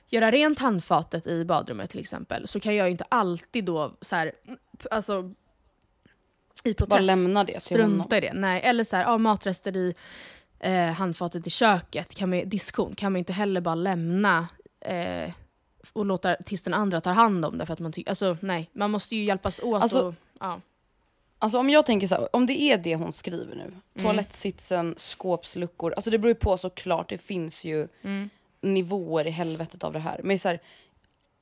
göra 0.08 0.32
rent 0.32 0.60
handfatet 0.60 1.28
i 1.28 1.46
badrummet 1.46 1.90
till 1.90 2.00
exempel 2.00 2.48
så 2.48 2.60
kan 2.60 2.76
jag 2.76 2.88
ju 2.88 2.92
inte 2.92 3.06
alltid 3.10 3.66
då 3.66 3.98
så 4.02 4.16
här, 4.16 4.32
alltså 4.92 5.34
i 6.64 6.74
protest 6.74 6.90
Bara 6.90 7.02
lämna 7.02 7.44
det 7.44 7.54
till 7.54 7.62
strunta 7.62 8.04
honom. 8.04 8.18
i 8.18 8.20
det. 8.20 8.34
Nej, 8.34 8.62
eller 8.62 8.84
så 8.84 8.96
här, 8.96 9.04
ja, 9.04 9.18
matrester 9.18 9.76
i 9.78 9.96
eh, 10.60 10.86
handfatet 10.86 11.48
i 11.48 11.50
köket, 11.50 12.16
kan 12.16 12.30
man, 12.30 12.50
diskon, 12.50 12.96
kan 12.96 13.12
man 13.12 13.20
inte 13.20 13.34
heller 13.34 13.62
bara 13.62 13.76
lämna 13.76 14.48
eh, 14.80 15.32
och 15.94 16.06
låta 16.06 16.36
tills 16.36 16.62
den 16.62 16.74
andra 16.74 17.02
tar 17.02 17.14
hand 17.14 17.46
om 17.46 17.58
det. 17.58 17.66
För 17.66 17.74
att 17.74 17.80
man 17.80 17.92
tycker, 17.92 18.10
alltså 18.10 18.38
nej, 18.42 18.70
man 18.74 18.92
måste 18.92 19.16
ju 19.16 19.24
hjälpas 19.24 19.60
åt. 19.60 19.82
Alltså, 19.82 20.08
och, 20.08 20.14
ja. 20.40 20.62
Alltså 21.44 21.60
om 21.60 21.70
jag 21.70 21.86
tänker 21.86 22.08
så 22.08 22.16
här, 22.16 22.36
om 22.36 22.46
det 22.46 22.62
är 22.62 22.78
det 22.78 22.96
hon 22.96 23.14
skriver 23.14 23.56
nu, 23.56 23.62
Mm. 23.64 23.82
toalettsitsen, 24.02 24.94
skåpsluckor, 24.98 25.94
alltså 25.94 26.10
det 26.10 26.18
beror 26.18 26.30
ju 26.30 26.36
på 26.36 26.58
såklart, 26.58 27.10
det 27.10 27.18
finns 27.18 27.64
ju 27.64 27.88
Mm. 28.02 28.30
nivåer 28.62 29.28
i 29.28 29.30
helvetet 29.30 29.84
av 29.84 29.94
det 29.94 30.00
här. 30.00 30.22
Men 30.24 30.40
så 30.40 30.48
här, 30.48 30.60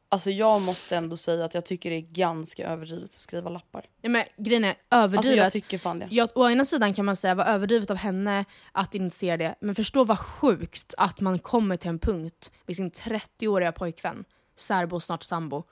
alltså 0.09 0.29
jag 0.29 0.61
måste 0.61 0.97
ändå 0.97 1.17
säga 1.17 1.45
att 1.45 1.53
jag 1.53 1.65
tycker 1.65 1.89
det 1.89 1.95
är 1.95 2.01
ganska 2.01 2.67
överdrivet 2.67 3.05
att 3.09 3.13
skriva 3.13 3.49
lappar. 3.49 3.85
Ja, 4.01 4.09
men 4.09 4.23
grejen 4.37 4.63
är 4.63 4.69
Alltså 4.69 4.81
överdrivet. 5.17 5.37
jag 5.37 5.51
tycker 5.51 5.77
fan 5.77 5.99
det. 5.99 6.07
Ja, 6.11 6.27
å 6.35 6.49
ena 6.49 6.65
sidan 6.65 6.93
kan 6.93 7.05
man 7.05 7.15
säga 7.15 7.35
vad 7.35 7.47
överdrivet 7.47 7.89
av 7.91 7.97
henne 7.97 8.45
att 8.71 8.95
initiera 8.95 9.37
det, 9.37 9.55
men 9.61 9.75
förstå 9.75 10.03
vad 10.03 10.19
sjukt 10.19 10.93
att 10.97 11.19
man 11.19 11.39
kommer 11.39 11.77
till 11.77 11.89
en 11.89 11.99
punkt 11.99 12.51
med 12.65 12.75
sin 12.75 12.91
30-åriga 12.91 13.71
pojkvän, 13.71 14.25
särbo, 14.55 14.99
snart 14.99 15.23
sambo, 15.23 15.63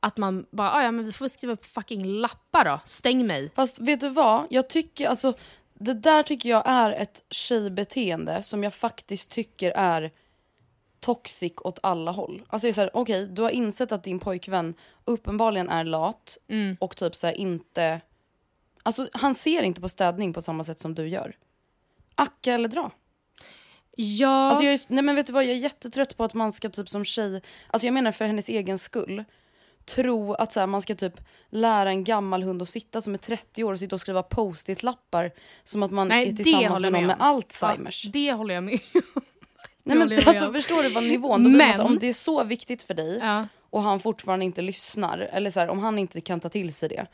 att 0.00 0.16
man 0.16 0.46
bara 0.50 0.70
"Ah, 0.72 0.82
ja 0.82 0.90
men 0.90 1.04
vi 1.04 1.12
får 1.12 1.28
skriva 1.28 1.52
upp 1.52 1.66
fucking 1.66 2.04
lappar 2.04 2.64
då, 2.64 2.80
stäng 2.84 3.26
mig. 3.26 3.50
Fast 3.54 3.78
vet 3.80 4.00
du 4.00 4.08
vad? 4.08 4.46
Jag 4.50 4.68
tycker 4.68 5.08
alltså 5.08 5.32
det 5.74 5.94
där 5.94 6.22
tycker 6.22 6.48
jag 6.48 6.62
är 6.66 6.92
ett 6.92 7.22
tjejbeteende 7.30 8.42
som 8.42 8.64
jag 8.64 8.74
faktiskt 8.74 9.30
tycker 9.30 9.70
är 9.70 10.10
toxic 11.00 11.52
åt 11.56 11.78
alla 11.82 12.10
håll. 12.10 12.42
Alltså 12.48 12.66
det 12.66 12.70
är 12.70 12.72
så 12.72 12.80
här, 12.80 12.90
okej, 12.94 13.26
du 13.26 13.42
har 13.42 13.50
insett 13.50 13.92
att 13.92 14.04
din 14.04 14.18
pojkvän 14.18 14.74
uppenbarligen 15.04 15.68
är 15.68 15.84
lat 15.84 16.38
Mm. 16.48 16.76
och 16.80 16.96
typ 16.96 17.16
så 17.16 17.26
här 17.26 17.34
inte 17.34 18.00
Alltså 18.82 19.08
han 19.12 19.34
ser 19.34 19.62
inte 19.62 19.80
på 19.80 19.88
städning 19.88 20.32
på 20.32 20.42
samma 20.42 20.64
sätt 20.64 20.78
som 20.78 20.94
du 20.94 21.08
gör. 21.08 21.36
Acka 22.14 22.52
eller 22.54 22.68
dra. 22.68 22.90
Ja, 23.96 24.28
Alltså 24.28 24.64
jag 24.64 24.74
är, 24.74 24.80
nej 24.88 25.02
men 25.04 25.14
vet 25.16 25.26
du 25.26 25.32
vad, 25.32 25.44
jag 25.44 25.50
är 25.50 25.54
jättetrött 25.56 26.16
på 26.16 26.24
att 26.24 26.34
man 26.34 26.52
ska 26.52 26.68
typ 26.68 26.88
som 26.88 27.04
tjej, 27.04 27.42
alltså 27.70 27.86
jag 27.86 27.94
menar 27.94 28.12
för 28.12 28.24
hennes 28.24 28.48
egen 28.48 28.78
skull, 28.78 29.24
tro 29.88 30.32
att 30.34 30.52
så 30.52 30.60
här, 30.60 30.66
man 30.66 30.82
ska 30.82 30.94
typ 30.94 31.20
lära 31.50 31.88
en 31.90 32.04
gammal 32.04 32.42
hund 32.42 32.62
att 32.62 32.68
sitta 32.68 33.00
som 33.00 33.14
är 33.14 33.18
30 33.18 33.64
år 33.64 33.72
och 33.72 33.78
sitta 33.78 33.94
och 33.96 34.00
skriva 34.00 34.22
post-it-lappar 34.22 35.30
som 35.64 35.82
att 35.82 35.90
man 35.90 36.08
nej 36.08 36.28
är 36.28 36.32
tillsammans 36.32 36.80
med 36.80 36.92
någon 36.92 36.92
med 36.92 37.06
med. 37.06 37.16
Alzheimers. 37.20 38.04
Ja, 38.04 38.10
det 38.12 38.32
håller 38.32 38.54
jag 38.54 38.64
med 38.64 38.78
nej 39.82 39.96
men 39.96 39.98
jag 40.00 40.08
med 40.08 40.28
alltså 40.28 40.46
om. 40.46 40.52
förstår 40.54 40.82
du 40.82 40.88
vad 40.88 41.02
nivån, 41.04 41.44
då 41.44 41.50
blir 41.50 41.58
man 41.58 41.72
så, 41.72 41.78
Men- 41.82 41.86
om 41.86 41.98
det 41.98 42.06
är 42.08 42.12
så 42.12 42.44
viktigt 42.44 42.82
för 42.82 42.94
dig 42.94 43.18
Ja. 43.22 43.48
och 43.70 43.82
han 43.82 44.00
fortfarande 44.00 44.44
inte 44.44 44.62
lyssnar, 44.62 45.18
eller 45.18 45.50
så 45.50 45.60
här, 45.60 45.68
om 45.68 45.78
han 45.78 45.98
inte 45.98 46.20
kan 46.20 46.40
ta 46.40 46.48
till 46.48 46.74
sig 46.74 46.88
det. 46.88 47.06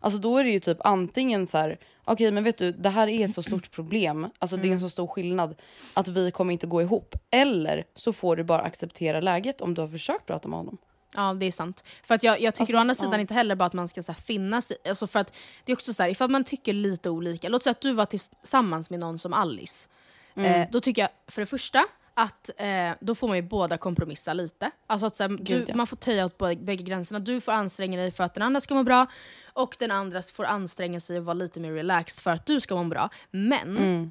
Alltså 0.00 0.18
då 0.18 0.38
är 0.38 0.44
det 0.44 0.50
ju 0.50 0.60
typ 0.60 0.78
antingen 0.80 1.46
så 1.46 1.58
här, 1.58 1.78
okej 2.04 2.30
men 2.32 2.44
vet 2.44 2.58
du 2.58 2.72
det 2.72 2.88
här 2.90 3.08
är 3.08 3.24
ett 3.24 3.34
så 3.34 3.42
stort 3.42 3.70
problem, 3.70 4.26
alltså 4.38 4.56
det 4.56 4.60
är 4.62 4.64
Mm. 4.64 4.72
en 4.74 4.80
så 4.80 4.88
stor 4.90 5.06
skillnad 5.06 5.54
att 5.94 6.08
vi 6.08 6.30
kommer 6.30 6.52
inte 6.52 6.66
gå 6.66 6.82
ihop. 6.82 7.14
Eller 7.30 7.84
så 7.94 8.12
får 8.12 8.36
du 8.36 8.44
bara 8.44 8.60
acceptera 8.60 9.20
läget 9.20 9.60
om 9.60 9.74
du 9.74 9.80
har 9.80 9.88
försökt 9.88 10.26
prata 10.26 10.48
med 10.48 10.58
honom. 10.58 10.78
Ja, 11.14 11.34
det 11.34 11.46
är 11.46 11.50
sant. 11.52 11.84
För 12.04 12.14
att 12.14 12.22
jag, 12.22 12.40
jag 12.40 12.54
tycker 12.54 12.62
Alltså, 12.62 12.76
å 12.76 12.80
andra 12.80 12.94
sidan 12.94 13.12
ja. 13.12 13.20
inte 13.20 13.34
heller 13.34 13.54
bara 13.54 13.64
att 13.66 13.72
man 13.72 13.88
ska 13.88 14.02
så 14.02 14.12
här, 14.12 14.20
finnas 14.20 14.70
i, 14.70 14.74
alltså 14.88 15.06
för 15.06 15.18
att 15.20 15.32
det 15.64 15.72
är 15.72 15.76
också 15.76 15.92
så 15.94 16.02
här, 16.02 16.10
ifall 16.10 16.30
man 16.30 16.44
tycker 16.44 16.72
lite 16.72 17.10
olika, 17.10 17.48
låt 17.48 17.62
säga 17.62 17.70
att 17.70 17.80
du 17.80 17.92
var 17.92 18.06
tillsammans 18.06 18.90
med 18.90 19.00
någon 19.00 19.18
som 19.18 19.32
Alice, 19.32 19.88
Mm. 20.34 20.60
eh, 20.62 20.68
då 20.70 20.80
tycker 20.80 21.02
jag 21.02 21.10
för 21.28 21.42
det 21.42 21.46
första 21.46 21.84
att 22.14 22.50
eh, 22.56 22.90
då 23.00 23.14
får 23.14 23.28
man 23.28 23.36
ju 23.36 23.42
båda 23.42 23.76
kompromissa 23.78 24.32
lite. 24.32 24.70
Alltså 24.86 25.06
att 25.06 25.16
så 25.16 25.22
här, 25.22 25.28
du, 25.30 25.36
Gud, 25.36 25.64
ja. 25.68 25.74
man 25.76 25.86
får 25.86 25.96
töja 25.96 26.24
åt 26.24 26.38
bägge 26.38 26.82
gränserna. 26.82 27.18
Du 27.20 27.40
får 27.40 27.52
anstränga 27.52 27.98
dig 28.00 28.10
för 28.10 28.24
att 28.24 28.34
den 28.34 28.42
andra 28.42 28.60
ska 28.60 28.74
må 28.74 28.82
bra 28.82 29.06
och 29.52 29.76
den 29.78 29.90
andra 29.90 30.22
får 30.22 30.44
anstränga 30.44 31.00
sig 31.00 31.18
och 31.18 31.24
vara 31.24 31.34
lite 31.34 31.60
mer 31.60 31.72
relaxed 31.72 32.22
för 32.22 32.30
att 32.30 32.46
du 32.46 32.60
ska 32.60 32.74
må 32.76 32.84
bra. 32.84 33.10
Men, 33.30 33.76
Mm. 33.78 34.10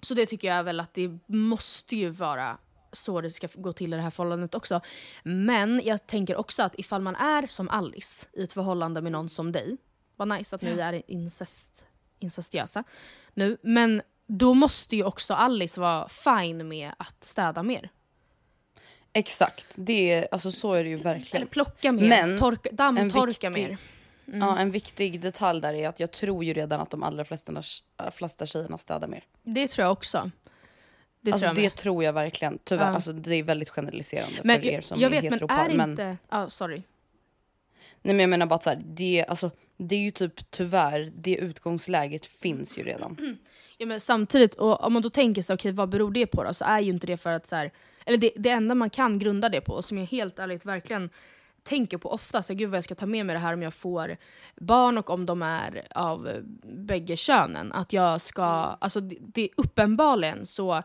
så 0.00 0.14
det 0.14 0.26
tycker 0.26 0.48
jag 0.48 0.64
väl 0.64 0.80
att 0.80 0.94
det 0.94 1.18
måste 1.26 1.96
ju 1.96 2.08
vara 2.10 2.58
så 2.96 3.20
det 3.20 3.30
ska 3.30 3.48
gå 3.54 3.72
till 3.72 3.92
i 3.92 3.96
det 3.96 4.02
här 4.02 4.10
förhållandet 4.10 4.54
också. 4.54 4.80
Men 5.22 5.80
jag 5.84 6.06
tänker 6.06 6.36
också 6.36 6.62
att 6.62 6.74
ifall 6.78 7.02
man 7.02 7.16
är 7.16 7.46
som 7.46 7.68
Alice 7.68 8.26
i 8.32 8.42
ett 8.42 8.52
förhållande 8.52 9.00
med 9.02 9.12
någon 9.12 9.28
som 9.28 9.52
dig, 9.52 9.76
vad 10.16 10.28
nice 10.28 10.56
att 10.56 10.62
ni 10.62 10.70
är 10.78 11.02
incest, 11.06 11.86
incestiösa 12.18 12.84
nu, 13.34 13.56
men 13.62 14.02
då 14.26 14.54
måste 14.54 14.96
ju 14.96 15.04
också 15.04 15.34
Alice 15.34 15.80
vara 15.80 16.08
fine 16.08 16.68
med 16.68 16.92
att 16.98 17.24
städa 17.24 17.62
mer. 17.62 17.90
Exakt, 19.12 19.74
det 19.76 20.12
är, 20.12 20.28
alltså 20.32 20.52
så 20.52 20.72
är 20.72 20.84
det 20.84 20.90
ju 20.90 20.96
verkligen. 20.96 21.36
Eller 21.36 21.46
plocka 21.46 21.92
mer, 21.92 22.08
Men 22.08 22.38
torka, 22.38 22.70
dammtorka 22.72 23.50
viktig- 23.50 23.68
mer. 23.68 23.78
Mm. 24.28 24.40
Ja, 24.40 24.58
en 24.58 24.70
viktig 24.70 25.20
detalj 25.20 25.60
där 25.60 25.74
är 25.74 25.88
att 25.88 26.00
jag 26.00 26.10
tror 26.10 26.44
ju 26.44 26.54
redan 26.54 26.80
att 26.80 26.90
de 26.90 27.02
allra 27.02 27.24
flesta, 27.24 27.62
flesta 28.12 28.46
tjejerna 28.46 28.78
städar 28.78 29.08
mer. 29.08 29.24
Det 29.42 29.68
tror 29.68 29.84
jag 29.84 29.92
också. 29.92 30.30
Det 31.26 31.32
alltså 31.32 31.46
tror 31.46 31.62
jag 31.62 31.72
det 31.72 31.76
tror 31.76 32.04
jag 32.04 32.12
verkligen. 32.12 32.58
Tyvärr, 32.64 32.86
Ja. 32.86 32.94
alltså, 32.94 33.12
det 33.12 33.34
är 33.34 33.42
väldigt 33.42 33.68
generaliserande 33.68 34.36
Men 34.44 34.60
för 34.60 34.66
er 34.66 34.80
som 34.80 35.00
jag 35.00 35.06
är 35.06 35.10
vet, 35.10 35.22
men 35.24 35.32
heteropar. 35.32 35.68
är 35.68 35.74
men, 35.74 35.90
inte... 35.90 36.16
Ja, 36.28 36.50
sorry. 36.50 36.82
nej, 38.02 38.14
men 38.14 38.18
jag 38.18 38.30
menar 38.30 38.46
bara 38.46 38.54
att 38.54 38.62
så 38.62 38.70
här, 38.70 38.82
det, 38.84 39.24
alltså, 39.28 39.50
det 39.76 39.94
är 39.94 40.00
ju 40.00 40.10
typ 40.10 40.50
tyvärr, 40.50 41.10
det 41.16 41.36
utgångsläget 41.36 42.26
finns 42.26 42.78
ju 42.78 42.82
redan. 42.82 43.38
Ja, 43.78 43.86
men 43.86 44.00
samtidigt, 44.00 44.54
och 44.54 44.84
om 44.84 44.92
man 44.92 45.02
då 45.02 45.10
tänker 45.10 45.42
sig, 45.42 45.54
okej 45.54 45.72
vad 45.72 45.88
beror 45.88 46.10
det 46.12 46.26
på 46.26 46.44
då? 46.44 46.54
Så 46.54 46.64
är 46.64 46.80
ju 46.80 46.90
inte 46.90 47.06
det 47.06 47.16
för 47.16 47.32
att 47.32 47.46
så 47.46 47.56
här, 47.56 47.70
eller 48.04 48.18
det, 48.18 48.30
det 48.36 48.50
enda 48.50 48.74
man 48.74 48.90
kan 48.90 49.18
grunda 49.18 49.48
det 49.48 49.60
på, 49.60 49.72
och 49.72 49.84
som 49.84 49.98
jag 49.98 50.06
helt 50.06 50.38
ärligt 50.38 50.64
verkligen 50.64 51.10
tänker 51.62 51.98
på 51.98 52.12
ofta, 52.12 52.42
så 52.42 52.54
gud 52.54 52.70
vad 52.70 52.76
jag 52.76 52.84
ska 52.84 52.94
ta 52.94 53.06
med 53.06 53.26
mig 53.26 53.34
det 53.34 53.40
här 53.40 53.52
om 53.52 53.62
jag 53.62 53.74
får 53.74 54.16
barn 54.56 54.98
och 54.98 55.10
om 55.10 55.26
de 55.26 55.42
är 55.42 55.82
av 55.90 56.28
bägge 56.64 57.16
könen. 57.16 57.72
Att 57.72 57.92
jag 57.92 58.20
ska, 58.20 58.44
alltså 58.44 59.00
det, 59.00 59.16
det 59.20 59.48
uppenbarligen 59.56 60.46
så 60.46 60.82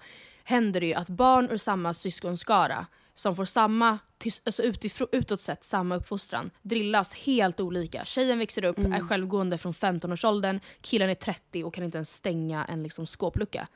händer 0.51 0.79
det 0.81 0.87
ju 0.87 0.93
att 0.93 1.09
barn 1.09 1.49
ur 1.49 1.57
samma 1.57 1.93
syskonskara 1.93 2.85
som 3.13 3.35
får 3.35 3.45
samma, 3.45 3.99
alltså 4.45 4.63
utifrån, 4.63 5.07
utåt 5.11 5.41
sett 5.41 5.63
samma 5.63 5.95
uppfostran, 5.95 6.51
drillas 6.61 7.13
helt 7.13 7.59
olika. 7.59 8.05
Tjejen 8.05 8.39
växer 8.39 8.63
upp, 8.65 8.77
är 8.79 9.07
självgående 9.07 9.57
från 9.57 9.73
15-årsåldern, 9.73 10.59
killen 10.81 11.09
är 11.09 11.15
30 11.15 11.63
och 11.63 11.73
kan 11.73 11.83
inte 11.83 11.97
ens 11.97 12.13
stänga 12.15 12.65
en 12.65 12.83
liksom, 12.83 13.05
skåplucka. 13.07 13.67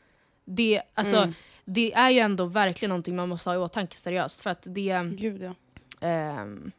Det, 0.46 0.82
alltså, 0.94 1.34
det 1.66 1.94
är 1.94 2.10
ju 2.10 2.20
ändå 2.20 2.46
verkligen 2.46 2.90
någonting 2.90 3.16
man 3.16 3.30
måste 3.30 3.50
ha 3.50 3.56
i 3.56 3.58
åtanke 3.58 3.98
seriöst. 3.98 4.42
För 4.42 4.50
att 4.50 4.62
det... 4.70 5.02
Gud 5.18 5.42
ja. 5.42 5.54
ehm, 6.08 6.72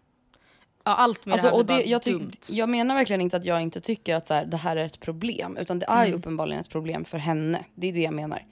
ja, 0.84 0.94
allt 0.94 1.26
med 1.26 1.32
Alltså, 1.32 1.46
det 1.46 1.52
här 1.52 1.58
och 1.60 1.66
det, 1.66 1.82
jag, 1.90 2.02
dumt. 2.02 2.30
jag 2.48 2.68
menar 2.68 2.94
verkligen 2.94 3.20
inte 3.20 3.36
att 3.36 3.44
jag 3.44 3.62
inte 3.62 3.80
tycker 3.80 4.14
att 4.16 4.26
så 4.26 4.34
här, 4.34 4.44
det 4.46 4.56
här 4.56 4.76
är 4.76 4.84
ett 4.86 5.00
problem. 5.00 5.56
Utan 5.56 5.78
det 5.78 5.86
är 5.86 5.96
Mm. 5.96 6.08
ju 6.08 6.14
uppenbarligen 6.14 6.60
ett 6.60 6.68
problem 6.70 7.04
för 7.04 7.18
henne. 7.18 7.64
Det 7.74 7.86
är 7.88 7.92
det 7.92 8.00
jag 8.02 8.14
menar. 8.14 8.42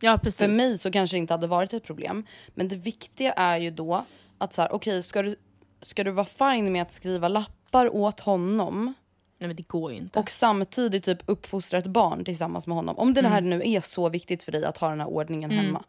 Ja, 0.00 0.18
precis. 0.22 0.38
För 0.38 0.48
mig 0.48 0.78
så 0.78 0.90
kanske 0.90 1.16
det 1.16 1.18
inte 1.18 1.34
hade 1.34 1.46
varit 1.46 1.72
ett 1.72 1.84
problem. 1.84 2.26
Men 2.48 2.68
det 2.68 2.76
viktiga 2.76 3.32
är 3.32 3.58
ju 3.58 3.70
då 3.70 4.04
att 4.38 4.52
så 4.54 4.62
här, 4.62 4.72
okej 4.72 5.02
ska, 5.02 5.22
du, 5.22 5.36
ska 5.82 6.04
du 6.04 6.10
vara 6.10 6.26
fine 6.26 6.72
med 6.72 6.82
att 6.82 6.92
skriva 6.92 7.28
lappar 7.28 7.94
åt 7.96 8.20
honom 8.20 8.94
Nej 9.38 9.46
men 9.48 9.56
det 9.56 9.68
går 9.68 9.92
ju 9.92 9.98
inte. 9.98 10.18
och 10.18 10.30
samtidigt 10.30 11.04
typ 11.04 11.18
uppfostra 11.26 11.78
ett 11.78 11.86
barn 11.86 12.24
tillsammans 12.24 12.66
med 12.66 12.76
honom. 12.76 12.98
Om 12.98 13.14
det 13.14 13.20
Mm. 13.20 13.32
här 13.32 13.40
nu 13.40 13.62
är 13.64 13.80
så 13.80 14.08
viktigt 14.08 14.42
för 14.42 14.52
dig 14.52 14.64
att 14.64 14.78
ha 14.78 14.88
den 14.90 15.00
här 15.00 15.08
ordningen 15.08 15.50
hemma. 15.50 15.84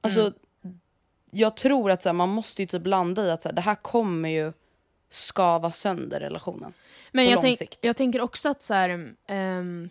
Alltså, 0.00 0.20
Mm. 0.20 0.80
jag 1.30 1.56
tror 1.56 1.90
att 1.90 2.02
så 2.02 2.08
här, 2.08 2.14
man 2.14 2.28
måste 2.28 2.62
ju 2.62 2.66
typ 2.66 2.86
landa 2.86 3.26
i 3.26 3.30
att 3.30 3.42
så 3.42 3.48
här, 3.48 3.56
det 3.56 3.60
här 3.62 3.74
kommer 3.74 4.28
ju 4.28 4.52
skava 5.10 5.70
sönder 5.70 6.20
relationen. 6.20 6.72
Men 7.12 7.26
på 7.26 7.30
jag, 7.30 7.34
lång 7.36 7.44
tänk, 7.44 7.58
sikt. 7.58 7.78
jag 7.82 7.96
tänker 7.96 8.20
också 8.20 8.48
att 8.48 8.62
så 8.62 8.74
här, 8.74 9.14
ehm, 9.26 9.90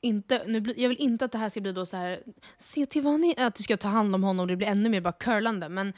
inte, 0.00 0.42
nu 0.46 0.74
jag 0.76 0.88
vill 0.88 0.98
inte 0.98 1.24
att 1.24 1.32
det 1.32 1.38
här 1.38 1.50
ska 1.50 1.60
bli 1.60 1.72
då 1.72 1.86
så 1.86 1.96
här, 1.96 2.20
se 2.58 2.86
till 2.86 3.02
vad 3.02 3.20
ni 3.20 3.34
att 3.38 3.54
du 3.54 3.62
ska 3.62 3.76
ta 3.76 3.88
hand 3.88 4.14
om 4.14 4.22
honom 4.22 4.40
och 4.40 4.46
det 4.46 4.56
blir 4.56 4.68
ännu 4.68 4.88
mer 4.88 5.00
bara 5.00 5.12
curlande. 5.12 5.68
Men 5.68 5.92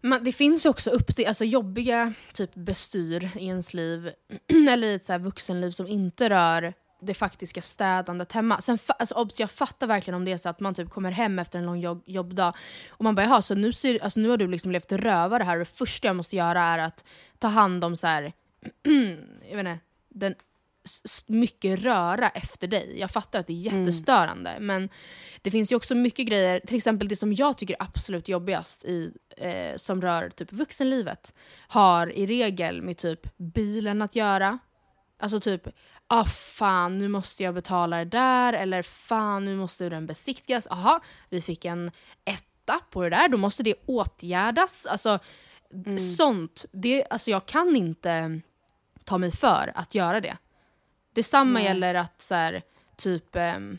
man, 0.00 0.24
det 0.24 0.32
finns 0.32 0.66
ju 0.66 0.70
också 0.70 0.90
upp 0.90 1.10
alltså 1.26 1.44
jobbiga 1.44 2.12
typ 2.32 2.54
bestyr 2.54 3.30
i 3.36 3.46
ens 3.46 3.74
liv, 3.74 4.12
eller 4.70 4.88
i 4.88 4.94
ett 4.94 5.06
så 5.06 5.12
här 5.12 5.18
vuxenliv 5.18 5.70
som 5.70 5.86
inte 5.86 6.30
rör 6.30 6.74
det 7.00 7.14
faktiska 7.14 7.62
städandet 7.62 8.32
hemma. 8.32 8.60
Sen, 8.60 8.78
alltså, 8.98 9.14
obs, 9.14 9.40
jag 9.40 9.50
fattar 9.50 9.86
verkligen 9.86 10.14
om 10.14 10.24
det 10.24 10.32
är 10.32 10.38
så 10.38 10.48
att 10.48 10.60
man 10.60 10.74
typ 10.74 10.90
kommer 10.90 11.10
hem 11.10 11.38
efter 11.38 11.58
en 11.58 11.66
lång 11.66 11.80
jobb, 11.80 12.02
jobbdag 12.06 12.54
och 12.90 13.04
man 13.04 13.14
bara 13.14 13.26
jaha, 13.26 13.42
så 13.42 13.54
nu, 13.54 13.72
ser, 13.72 14.04
alltså, 14.04 14.20
nu 14.20 14.28
har 14.28 14.36
du 14.36 14.48
liksom 14.48 14.72
levt 14.72 14.92
rövare 14.92 15.42
här 15.42 15.52
och 15.52 15.58
det 15.58 15.64
första 15.64 16.06
jag 16.06 16.16
måste 16.16 16.36
göra 16.36 16.62
är 16.62 16.78
att 16.78 17.04
ta 17.38 17.48
hand 17.48 17.84
om 17.84 17.96
så 17.96 18.06
här, 18.06 18.22
jag 19.50 19.56
vet 19.56 19.58
inte, 19.58 19.78
den 20.08 20.34
mycket 21.26 21.80
röra 21.80 22.28
efter 22.28 22.68
dig. 22.68 22.98
Jag 22.98 23.10
fattar 23.10 23.40
att 23.40 23.46
det 23.46 23.52
är 23.52 23.72
jättestörande, 23.72 24.56
men 24.60 24.88
det 25.42 25.50
finns 25.50 25.72
ju 25.72 25.76
också 25.76 25.94
mycket 25.94 26.26
grejer, 26.26 26.60
till 26.60 26.76
exempel 26.76 27.08
det 27.08 27.16
som 27.16 27.32
jag 27.32 27.58
tycker 27.58 27.74
är 27.74 27.82
absolut 27.82 28.28
jobbigast 28.28 28.84
i, 28.84 29.12
eh, 29.36 29.76
som 29.76 30.02
rör 30.02 30.30
typ 30.30 30.52
vuxenlivet, 30.52 31.34
har 31.68 32.12
i 32.12 32.26
regel 32.26 32.82
med 32.82 32.96
typ 32.96 33.36
bilen 33.36 34.02
att 34.02 34.16
göra. 34.16 34.58
Alltså 35.18 35.40
typ, 35.40 35.68
ah 36.06 36.24
fan 36.24 36.94
nu 36.94 37.08
måste 37.08 37.42
jag 37.42 37.54
betala 37.54 37.96
det 37.96 38.04
där, 38.04 38.52
eller 38.52 38.82
fan 38.82 39.44
nu 39.44 39.56
måste 39.56 39.88
den 39.88 40.06
besiktigas. 40.06 40.66
Aha, 40.66 41.00
vi 41.28 41.40
fick 41.40 41.64
en 41.64 41.90
etta 42.24 42.80
på 42.90 43.02
det 43.02 43.10
där, 43.10 43.28
då 43.28 43.38
måste 43.38 43.62
det 43.62 43.74
åtgärdas. 43.86 44.86
Alltså 44.86 45.18
sånt, 46.16 46.64
det, 46.72 47.06
alltså 47.10 47.30
jag 47.30 47.46
kan 47.46 47.76
inte 47.76 48.40
ta 49.04 49.18
mig 49.18 49.30
för 49.30 49.72
att 49.74 49.94
göra 49.94 50.20
det. 50.20 50.36
Detsamma 51.14 51.62
gäller 51.62 51.94
att 51.94 52.22
så 52.22 52.34
här, 52.34 52.62
typ, 52.96 53.36
ehm, 53.36 53.78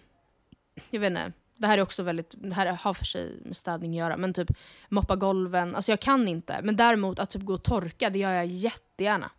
jag 0.89 0.99
vet 0.99 1.09
inte, 1.09 1.31
det 1.57 1.67
här 1.67 1.77
är 1.77 1.81
också 1.81 2.03
väldigt, 2.03 2.33
det 2.37 2.53
här 2.55 2.65
har 2.65 2.93
för 2.93 3.05
sig 3.05 3.37
med 3.45 3.57
städning 3.57 3.91
att 3.91 3.97
göra, 3.97 4.17
men 4.17 4.33
typ 4.33 4.51
moppa 4.89 5.15
golven, 5.15 5.75
alltså 5.75 5.91
jag 5.91 5.99
kan 5.99 6.27
inte. 6.27 6.59
Men 6.63 6.75
däremot 6.75 7.19
att 7.19 7.29
typ 7.29 7.41
gå 7.43 7.53
och 7.53 7.63
torka, 7.63 8.09
det 8.09 8.19
gör 8.19 8.31
jag 8.31 8.45
jättegärna. 8.45 9.31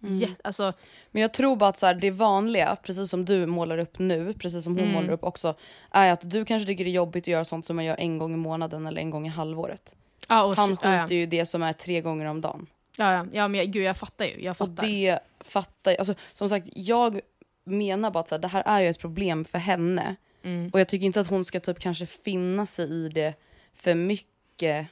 Jät- 0.00 0.40
alltså, 0.44 0.72
Men 1.10 1.22
jag 1.22 1.32
tror 1.34 1.56
bara 1.56 1.70
att 1.70 1.78
så 1.78 1.86
här, 1.86 1.94
det 1.94 2.10
vanliga, 2.10 2.76
precis 2.82 3.10
som 3.10 3.24
du 3.24 3.46
målar 3.46 3.78
upp 3.78 3.98
nu, 3.98 4.34
precis 4.34 4.64
som 4.64 4.72
hon 4.72 4.82
Mm. 4.82 4.92
målar 4.94 5.10
upp 5.10 5.24
också, 5.24 5.54
är 5.90 6.12
att 6.12 6.30
du 6.30 6.44
kanske 6.44 6.66
tycker 6.66 6.84
det 6.84 6.90
är 6.90 6.92
jobbigt 6.92 7.24
att 7.24 7.28
göra 7.28 7.44
sånt 7.44 7.66
som 7.66 7.76
man 7.76 7.84
gör 7.84 7.96
en 7.96 8.18
gång 8.18 8.34
i 8.34 8.36
månaden 8.36 8.86
eller 8.86 9.00
en 9.00 9.10
gång 9.10 9.26
i 9.26 9.28
halvåret. 9.28 9.96
ja, 10.28 10.42
och, 10.42 10.56
Han 10.56 10.76
skiter 10.76 10.92
ja. 10.92 11.08
ju 11.08 11.26
det 11.26 11.46
som 11.46 11.62
är 11.62 11.72
tre 11.72 12.00
gånger 12.00 12.26
om 12.26 12.40
dagen. 12.40 12.66
Ja, 12.96 13.12
ja, 13.12 13.26
ja 13.32 13.48
men 13.48 13.58
jag, 13.60 13.70
gud 13.70 13.82
jag 13.82 13.96
fattar 13.96 14.24
ju. 14.24 14.42
Jag 14.44 14.50
Och 14.50 14.56
fattar. 14.56 14.86
det 14.86 15.18
fattar 15.40 15.90
jag. 15.90 15.98
Alltså, 15.98 16.14
som 16.32 16.48
sagt, 16.48 16.68
jag 16.74 17.20
menar 17.64 18.10
bara 18.10 18.20
att 18.20 18.28
så 18.28 18.34
här, 18.34 18.42
det 18.42 18.48
här 18.48 18.62
är 18.66 18.80
ju 18.80 18.88
ett 18.88 18.98
problem 18.98 19.44
för 19.44 19.58
henne. 19.58 20.16
Mm. 20.42 20.70
Och 20.72 20.80
jag 20.80 20.88
tycker 20.88 21.06
inte 21.06 21.20
att 21.20 21.26
hon 21.30 21.44
ska 21.44 21.60
typ 21.60 21.78
kanske 21.78 22.06
finna 22.06 22.66
sig 22.66 22.90
i 22.90 23.08
det 23.08 23.34
för 23.74 23.94
mycket. 23.94 24.86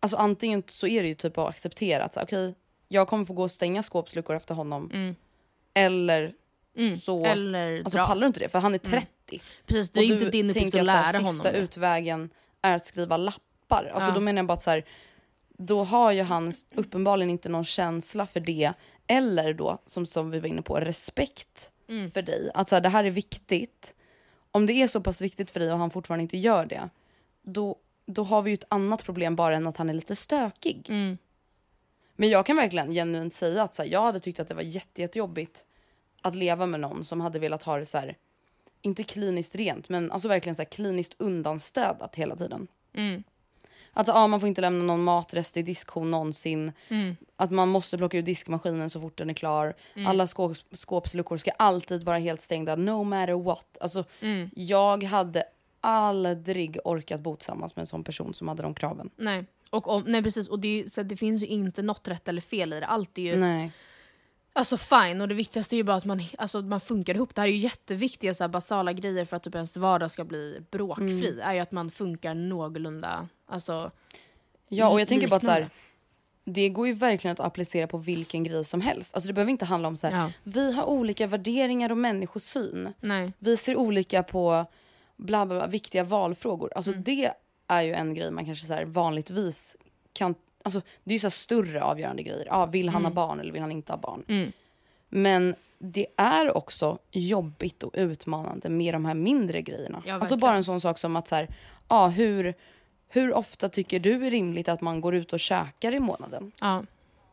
Alltså 0.00 0.16
antingen 0.16 0.62
så 0.66 0.86
är 0.86 1.02
det 1.02 1.08
ju 1.08 1.14
typ 1.14 1.38
att 1.38 1.48
acceptera 1.48 2.04
att 2.04 2.16
okej, 2.16 2.54
jag 2.88 3.08
kommer 3.08 3.24
få 3.24 3.32
gå 3.34 3.42
och 3.42 3.50
stänga 3.50 3.82
skåpsluckor 3.82 4.36
efter 4.36 4.54
honom. 4.54 4.90
Mm. 4.92 5.16
Eller 5.74 6.34
Mm. 6.76 6.96
så 6.96 7.24
Eller 7.24 7.78
alltså, 7.78 7.98
dra. 7.98 8.06
pallar 8.06 8.20
du 8.20 8.26
inte 8.26 8.40
det 8.40 8.48
för 8.48 8.58
han 8.58 8.74
är 8.74 8.78
30. 8.78 9.08
Precis, 9.66 9.90
det 9.90 10.00
är 10.00 10.02
Och 10.02 10.06
inte 10.20 10.30
din 10.30 10.50
uppgift 10.50 10.66
att 10.66 10.72
så 10.72 10.90
här, 10.90 11.12
lära 11.12 11.18
honom 11.18 11.32
Sista 11.32 11.52
det. 11.52 11.58
utvägen 11.58 12.30
är 12.62 12.76
att 12.76 12.86
skriva 12.86 13.16
lappar. 13.16 13.90
Alltså 13.94 14.10
Ja. 14.10 14.14
då 14.14 14.20
menar 14.20 14.38
jag 14.38 14.46
bara 14.46 14.52
att 14.54 14.62
så 14.62 14.70
här, 14.70 14.84
då 15.58 15.84
har 15.84 16.12
ju 16.12 16.22
han 16.22 16.52
uppenbarligen 16.74 17.30
inte 17.30 17.48
någon 17.48 17.64
känsla 17.64 18.26
för 18.26 18.40
det. 18.40 18.72
Eller 19.06 19.54
då, 19.54 19.78
som, 19.86 20.06
som 20.06 20.30
vi 20.30 20.40
var 20.40 20.48
inne 20.48 20.62
på, 20.62 20.80
respekt 20.80 21.70
Mm. 21.88 22.10
för 22.10 22.22
dig. 22.22 22.50
Att 22.54 22.68
så 22.68 22.76
här, 22.76 22.82
det 22.82 22.88
här 22.88 23.04
är 23.04 23.10
viktigt. 23.10 23.94
Om 24.50 24.66
det 24.66 24.72
är 24.72 24.86
så 24.86 25.00
pass 25.00 25.20
viktigt 25.22 25.50
för 25.50 25.60
dig 25.60 25.72
och 25.72 25.78
han 25.78 25.90
fortfarande 25.90 26.22
inte 26.22 26.36
gör 26.36 26.66
det, 26.66 26.88
då, 27.42 27.76
då 28.06 28.22
har 28.22 28.42
vi 28.42 28.50
ju 28.50 28.54
ett 28.54 28.64
annat 28.68 29.04
problem 29.04 29.36
bara 29.36 29.56
än 29.56 29.66
att 29.66 29.76
han 29.76 29.90
är 29.90 29.94
lite 29.94 30.16
stökig. 30.16 30.86
Mm. 30.90 31.18
Men 32.16 32.28
jag 32.28 32.46
kan 32.46 32.56
verkligen 32.56 32.92
genuint 32.92 33.34
säga 33.34 33.62
att 33.62 33.74
så 33.74 33.82
här, 33.82 33.90
jag 33.90 34.02
hade 34.02 34.20
tyckt 34.20 34.40
att 34.40 34.48
det 34.48 34.54
var 34.54 34.62
jätte, 34.62 35.02
jättejobbigt 35.02 35.66
att 36.22 36.34
leva 36.34 36.66
med 36.66 36.80
någon 36.80 37.04
som 37.04 37.20
hade 37.20 37.38
velat 37.38 37.62
ha 37.62 37.78
det 37.78 37.86
så 37.86 37.98
här, 37.98 38.16
inte 38.82 39.02
kliniskt 39.02 39.54
rent, 39.54 39.88
men 39.88 40.10
alltså 40.10 40.28
verkligen 40.28 40.54
så 40.54 40.62
här 40.62 40.70
kliniskt 40.70 41.14
undanstädat 41.18 42.16
hela 42.16 42.36
tiden. 42.36 42.66
Mm. 42.94 43.22
Alltså 43.94 44.12
ja, 44.12 44.26
man 44.26 44.40
får 44.40 44.46
inte 44.48 44.60
lämna 44.60 44.84
någon 44.84 45.04
matrest 45.04 45.56
i 45.56 45.62
diskhon 45.62 46.10
någonsin. 46.10 46.72
Mm. 46.88 47.16
Att 47.36 47.50
man 47.50 47.68
måste 47.68 47.98
plocka 47.98 48.18
ur 48.18 48.22
diskmaskinen 48.22 48.90
så 48.90 49.00
fort 49.00 49.18
den 49.18 49.30
är 49.30 49.34
klar. 49.34 49.74
Alla 50.06 50.26
skåp, 50.26 50.56
skåpsluckor 50.72 51.36
ska 51.36 51.50
alltid 51.50 52.04
vara 52.04 52.18
helt 52.18 52.40
stängda 52.40 52.76
no 52.76 53.04
matter 53.04 53.32
what. 53.42 53.78
Alltså 53.80 54.04
Mm. 54.20 54.50
jag 54.54 55.02
hade 55.04 55.44
aldrig 55.80 56.78
orkat 56.84 57.20
bo 57.20 57.36
tillsammans 57.36 57.76
med 57.76 57.80
en 57.82 57.86
sån 57.86 58.04
person 58.04 58.34
som 58.34 58.48
hade 58.48 58.62
de 58.62 58.74
kraven. 58.74 59.10
Nej. 59.16 59.44
Och 59.70 59.88
om, 59.88 60.04
nej 60.06 60.22
precis, 60.22 60.48
och 60.48 60.58
det, 60.58 60.92
så 60.92 61.02
det 61.02 61.16
finns 61.16 61.42
ju 61.42 61.46
inte 61.46 61.82
något 61.82 62.08
rätt 62.08 62.28
eller 62.28 62.40
fel 62.40 62.72
i 62.72 62.80
det. 62.80 62.86
Allt 62.86 63.18
är 63.18 63.22
ju 63.22 63.36
Nej. 63.36 63.70
alltså 64.52 64.76
fine 64.76 65.20
och 65.20 65.28
det 65.28 65.34
viktigaste 65.34 65.74
är 65.74 65.76
ju 65.76 65.82
bara 65.82 65.96
att 65.96 66.04
man, 66.04 66.22
alltså, 66.38 66.62
man 66.62 66.80
funkar 66.80 67.14
ihop. 67.14 67.34
Det 67.34 67.40
här 67.40 67.48
är 67.48 67.52
ju 67.52 67.58
jätteviktiga 67.58 68.34
så 68.34 68.44
här, 68.44 68.48
basala 68.48 68.92
grejer 68.92 69.24
för 69.24 69.36
att 69.36 69.42
typ 69.42 69.54
ens 69.54 69.76
vardag 69.76 70.10
ska 70.10 70.24
bli 70.24 70.60
bråkfri. 70.70 71.28
Mm. 71.28 71.40
är 71.48 71.54
ju 71.54 71.60
att 71.60 71.72
man 71.72 71.90
funkar 71.90 72.34
någorlunda, 72.34 73.28
alltså 73.54 73.90
Ja 74.68 74.88
och 74.88 75.00
jag 75.00 75.08
tänker 75.08 75.28
bara 75.28 75.36
att 75.36 75.44
så 75.44 75.50
här, 75.50 75.70
det 76.44 76.68
går 76.68 76.86
ju 76.86 76.92
verkligen 76.92 77.32
att 77.32 77.40
applicera 77.40 77.86
på 77.86 77.98
vilken 77.98 78.44
grej 78.44 78.64
som 78.64 78.80
helst. 78.80 79.14
Alltså 79.14 79.26
det 79.28 79.32
behöver 79.34 79.50
inte 79.50 79.64
handla 79.64 79.88
om 79.88 79.96
så 79.96 80.06
här, 80.06 80.16
Ja. 80.18 80.30
vi 80.42 80.72
har 80.72 80.84
olika 80.84 81.26
värderingar 81.26 81.90
och 81.90 81.96
människosyn. 81.98 82.92
Nej. 83.00 83.32
Vi 83.38 83.56
ser 83.56 83.76
olika 83.76 84.22
på 84.22 84.66
bla 85.16 85.46
bla, 85.46 85.56
bla 85.58 85.66
viktiga 85.66 86.04
valfrågor. 86.04 86.72
Alltså 86.76 86.90
Mm. 86.90 87.02
det 87.02 87.30
är 87.66 87.82
ju 87.82 87.92
en 87.92 88.14
grej 88.14 88.30
man 88.30 88.44
kanske 88.46 88.66
så 88.66 88.72
här 88.74 88.84
vanligtvis 88.84 89.76
kan, 90.12 90.34
alltså 90.62 90.80
det 91.04 91.10
är 91.10 91.14
ju 91.14 91.18
så 91.20 91.30
större 91.30 91.82
avgörande 91.82 92.22
grejer. 92.22 92.46
Ja, 92.50 92.66
vill 92.66 92.88
han 92.88 93.04
ha 93.04 93.10
barn 93.12 93.40
eller 93.40 93.52
vill 93.52 93.62
han 93.62 93.72
inte 93.72 93.92
ha 93.92 93.96
barn? 93.98 94.24
Mm. 94.28 94.52
Men 95.08 95.54
det 95.78 96.06
är 96.16 96.56
också 96.56 96.98
jobbigt 97.10 97.82
och 97.82 97.90
utmanande 97.94 98.68
med 98.68 98.94
de 98.94 99.04
här 99.04 99.14
mindre 99.14 99.62
grejerna. 99.62 100.02
Ja, 100.06 100.14
alltså 100.14 100.36
bara 100.36 100.54
en 100.56 100.64
sån 100.64 100.80
sak 100.80 100.98
som 100.98 101.16
att 101.16 101.28
så 101.28 101.34
här, 101.34 101.48
ja, 101.88 102.06
hur, 102.08 102.54
hur 103.08 103.34
ofta 103.34 103.68
tycker 103.68 103.98
du 104.00 104.26
är 104.26 104.30
rimligt 104.30 104.68
att 104.68 104.80
man 104.80 105.00
går 105.00 105.14
ut 105.14 105.32
och 105.32 105.40
käkar 105.40 105.92
i 105.94 106.00
månaden? 106.00 106.52
Ja. 106.60 106.84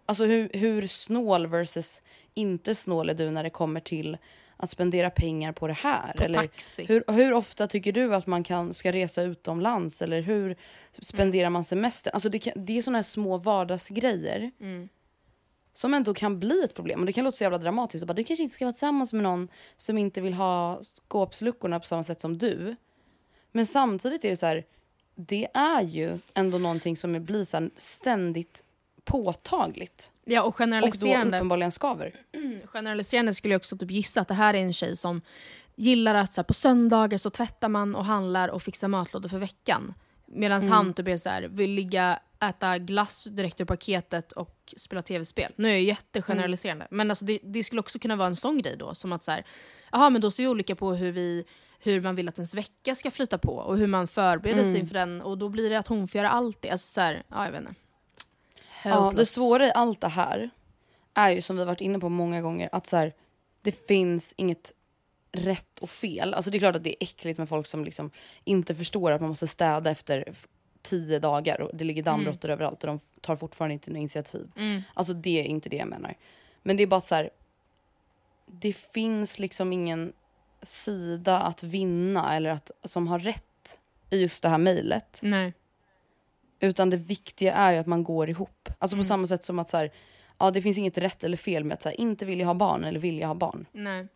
Alltså 0.06 0.24
hur, 0.26 0.50
hur 0.54 0.88
snål 0.88 1.48
versus 1.48 2.02
inte 2.34 2.76
snål 2.76 3.10
är 3.10 3.14
du 3.14 3.32
när 3.32 3.44
det 3.44 3.50
kommer 3.50 3.80
till 3.80 4.18
att 4.58 4.70
spendera 4.70 5.10
pengar 5.10 5.52
på 5.52 5.68
det 5.68 5.74
här? 5.74 6.14
På 6.18 6.24
eller 6.24 6.42
taxi. 6.42 6.86
Hur, 6.86 7.04
hur 7.08 7.34
ofta 7.34 7.68
tycker 7.68 7.92
du 7.92 8.16
att 8.16 8.28
man 8.28 8.44
kan, 8.44 8.74
ska 8.74 8.92
resa 8.92 9.22
utomlands? 9.22 10.02
Eller 10.02 10.22
hur 10.22 10.56
spenderar 11.02 11.50
man 11.50 11.64
semester? 11.64 12.12
Alltså 12.12 12.30
det, 12.30 12.40
kan, 12.40 12.54
det 12.66 12.78
är 12.78 12.82
såna 12.82 12.98
här 12.98 13.04
små 13.04 13.38
vardagsgrejer 13.38 14.52
Mm. 14.60 14.90
som 15.74 15.94
ändå 15.94 16.14
kan 16.14 16.40
bli 16.40 16.64
ett 16.64 16.74
problem. 16.74 17.00
Och 17.00 17.06
det 17.06 17.14
kan 17.14 17.24
låta 17.26 17.38
så 17.38 17.44
jävla 17.44 17.58
dramatiskt. 17.58 18.06
Bara, 18.06 18.14
du 18.14 18.24
kanske 18.24 18.44
inte 18.44 18.56
ska 18.56 18.66
vara 18.66 18.74
tillsammans 18.74 19.14
med 19.14 19.24
någon 19.24 19.48
som 19.78 19.98
inte 19.98 20.22
vill 20.22 20.34
ha 20.34 20.80
skåpsluckorna 20.84 21.80
på 21.80 21.86
samma 21.86 22.04
sätt 22.04 22.22
som 22.22 22.38
du. 22.38 22.76
Men 23.52 23.66
samtidigt 23.66 24.26
är 24.26 24.30
det 24.30 24.38
så 24.38 24.46
här, 24.46 24.66
det 25.28 25.48
är 25.54 25.82
ju 25.82 26.20
ändå 26.34 26.58
någonting 26.58 26.98
som 26.98 27.26
blir 27.26 27.44
så 27.44 27.70
ständigt 27.78 28.64
påtagligt. 29.04 30.12
Ja, 30.26 30.42
och 30.42 30.48
Och 30.48 30.54
då 30.54 30.58
generaliserande. 30.58 31.38
uppenbarligen 31.38 31.72
skaver. 31.72 32.16
generaliserande 32.66 33.34
skulle 33.34 33.54
jag 33.54 33.60
också 33.60 33.78
typ 33.78 33.92
gissa 33.92 34.22
att 34.22 34.28
det 34.28 34.34
här 34.34 34.54
är 34.54 34.60
en 34.60 34.74
tjej 34.74 34.98
som 34.98 35.22
gillar 35.76 36.16
att 36.16 36.34
så 36.34 36.42
här, 36.42 36.44
på 36.44 36.54
söndagar 36.54 37.18
så 37.18 37.30
tvättar 37.30 37.70
man 37.70 37.96
och 37.96 38.06
handlar 38.06 38.48
och 38.48 38.64
fixar 38.64 38.88
matlådor 38.88 39.30
för 39.30 39.38
veckan. 39.40 39.94
Medan 40.26 40.70
han 40.70 40.94
typ 40.94 41.08
är 41.08 41.18
så 41.18 41.30
här, 41.30 41.44
vill 41.44 41.72
ligga, 41.72 42.20
äta 42.44 42.78
glass 42.78 43.24
direkt 43.24 43.62
ur 43.62 43.66
paketet 43.66 44.32
och 44.32 44.74
spela 44.78 45.02
tv-spel. 45.02 45.54
Nu 45.56 45.68
är 45.68 45.72
jag 45.72 45.82
jättegeneraliserande. 45.82 46.88
Men 46.92 47.10
alltså 47.10 47.26
det, 47.26 47.40
det 47.44 47.64
skulle 47.64 47.80
också 47.80 48.00
kunna 48.00 48.16
vara 48.16 48.28
en 48.28 48.36
sån 48.36 48.62
grej 48.62 48.76
då. 48.78 48.96
Som 48.96 49.14
att 49.14 49.24
så 49.24 49.32
här, 49.32 49.46
jaha 49.92 50.10
men 50.10 50.22
då 50.22 50.32
ser 50.32 50.44
vi 50.44 50.48
olika 50.50 50.76
på 50.76 50.94
hur 50.94 51.12
vi 51.12 51.46
hur 51.84 52.02
man 52.02 52.16
vill 52.16 52.30
att 52.30 52.38
ens 52.38 52.54
vecka 52.54 52.96
ska 52.96 53.12
flyta 53.12 53.38
på 53.38 53.56
och 53.56 53.78
hur 53.78 53.88
man 53.88 54.08
förbereder 54.08 54.64
sig 54.64 54.80
inför 54.80 54.94
den 54.94 55.22
och 55.22 55.38
då 55.38 55.50
blir 55.50 55.70
det 55.70 55.80
att 55.80 55.88
hon 55.88 56.08
får 56.08 56.18
göra 56.18 56.30
allt 56.30 56.62
det. 56.62 56.70
Alltså 56.70 56.88
så 56.88 57.02
här, 57.02 57.24
ja 57.28 57.46
jag 57.46 57.52
vet 57.52 57.62
inte. 57.62 57.74
Ja, 58.84 59.14
det 59.16 59.26
svåra 59.26 59.68
i 59.68 59.72
allt 59.72 60.02
det 60.02 60.08
här 60.08 60.50
är 61.14 61.30
ju 61.30 61.42
som 61.42 61.58
vi 61.58 61.66
varit 61.66 61.82
inne 61.82 62.00
på 62.00 62.10
många 62.10 62.42
gånger 62.42 62.70
att 62.72 62.88
så 62.88 62.98
här, 62.98 63.14
det 63.62 63.88
finns 63.88 64.34
inget 64.38 64.74
rätt 65.32 65.80
och 65.80 65.90
fel. 65.90 66.34
Alltså 66.34 66.52
det 66.52 66.58
är 66.58 66.60
klart 66.60 66.76
att 66.76 66.84
det 66.84 66.90
är 66.90 67.04
äckligt 67.04 67.38
med 67.40 67.50
folk 67.50 67.68
som 67.68 67.86
liksom 67.86 68.12
inte 68.44 68.76
förstår 68.76 69.12
att 69.12 69.22
man 69.22 69.30
måste 69.30 69.48
städa 69.48 69.92
efter 69.92 70.34
tio 70.82 71.20
dagar 71.20 71.62
och 71.62 71.72
det 71.74 71.84
ligger 71.84 72.04
dammråttor 72.04 72.50
överallt 72.50 72.84
och 72.84 72.88
de 72.88 73.00
tar 73.22 73.36
fortfarande 73.36 73.74
inte 73.74 73.90
något 73.90 73.98
initiativ. 73.98 74.52
Alltså 74.94 75.14
det 75.14 75.40
är 75.40 75.44
inte 75.44 75.70
det 75.70 75.78
jag 75.78 75.88
menar. 75.88 76.16
Men 76.64 76.78
det 76.78 76.84
är 76.84 76.88
bara 76.88 76.98
att 76.98 77.08
så 77.08 77.16
här, 77.16 77.30
det 78.46 78.74
finns 78.74 79.40
liksom 79.40 79.74
ingen 79.74 80.14
sida 80.62 81.40
att 81.40 81.64
vinna 81.64 82.36
eller 82.36 82.50
att, 82.50 82.72
som 82.84 83.08
har 83.08 83.20
rätt 83.20 83.80
i 84.10 84.22
just 84.22 84.44
det 84.44 84.50
här 84.50 84.58
mejlet. 84.58 85.20
Nej. 85.24 85.54
Utan 86.60 86.90
det 86.90 86.98
viktiga 86.98 87.54
är 87.54 87.72
ju 87.72 87.78
att 87.78 87.88
man 87.88 88.04
går 88.04 88.30
ihop. 88.30 88.70
Alltså 88.80 88.98
på 88.98 89.04
samma 89.04 89.28
sätt 89.28 89.46
som 89.46 89.60
att 89.60 89.70
så 89.70 89.78
här, 89.78 89.92
ja, 90.38 90.52
det 90.52 90.62
finns 90.62 90.78
inget 90.78 90.98
rätt 90.98 91.24
eller 91.24 91.38
fel 91.38 91.64
med 91.64 91.76
att 91.76 91.82
så 91.82 91.90
här, 91.90 92.02
inte 92.02 92.26
vilja 92.26 92.46
ha 92.46 92.54
barn 92.54 92.84
eller 92.84 93.00
vilja 93.00 93.28
ha 93.28 93.36
barn. 93.36 93.66
Nej. 93.72 94.08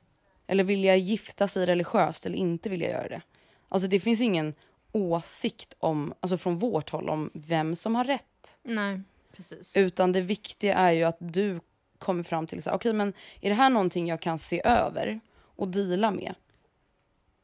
Eller 0.47 0.63
vilja 0.63 0.95
gifta 0.95 1.47
sig 1.47 1.65
religiöst 1.65 2.25
eller 2.25 2.37
inte 2.37 2.69
vilja 2.69 2.89
göra 2.89 3.07
det. 3.07 3.21
Alltså 3.69 3.87
det 3.87 3.99
finns 3.99 4.21
ingen 4.21 4.53
åsikt 4.91 5.75
om, 5.79 6.13
alltså 6.19 6.37
från 6.37 6.57
vårt 6.57 6.89
håll 6.89 7.09
om 7.09 7.29
vem 7.33 7.75
som 7.75 7.95
har 7.95 8.03
rätt. 8.03 8.57
Nej. 8.63 9.01
Precis. 9.35 9.77
Utan 9.77 10.11
det 10.11 10.21
viktiga 10.21 10.75
är 10.75 10.91
ju 10.91 11.03
att 11.03 11.17
du 11.19 11.59
kommer 11.97 12.23
fram 12.23 12.47
till 12.47 12.63
så 12.63 12.69
här, 12.69 12.77
okej 12.77 12.93
men 12.93 13.13
är 13.41 13.49
det 13.49 13.55
här 13.55 13.69
någonting 13.69 14.07
jag 14.07 14.21
kan 14.21 14.39
se 14.39 14.61
över 14.65 15.19
och 15.55 15.67
deala 15.67 16.11
med? 16.11 16.35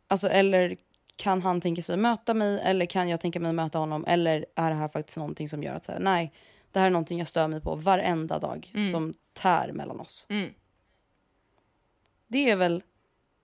Alltså 0.07 0.27
eller 0.29 0.77
kan 1.15 1.41
han 1.41 1.61
tänka 1.61 1.81
sig 1.81 1.93
att 1.93 1.99
möta 1.99 2.33
mig 2.33 2.59
eller 2.63 2.85
kan 2.85 3.09
jag 3.09 3.21
tänka 3.21 3.39
mig 3.39 3.49
att 3.49 3.55
möta 3.55 3.79
honom 3.79 4.05
eller 4.07 4.45
är 4.55 4.69
det 4.69 4.75
här 4.75 4.87
faktiskt 4.89 5.17
någonting 5.17 5.49
som 5.49 5.63
gör 5.63 5.73
att 5.75 5.83
så 5.83 5.91
här, 5.91 5.99
nej 5.99 6.33
det 6.71 6.79
här 6.79 6.85
är 6.87 6.91
någonting 6.91 7.19
jag 7.19 7.27
stör 7.27 7.47
mig 7.47 7.61
på 7.61 7.75
varenda 7.75 8.39
dag 8.39 8.71
som 8.91 9.13
tär 9.33 9.71
mellan 9.71 9.99
oss. 9.99 10.25
Mm. 10.29 10.53
Det 12.27 12.49
är 12.49 12.55
väl 12.55 12.83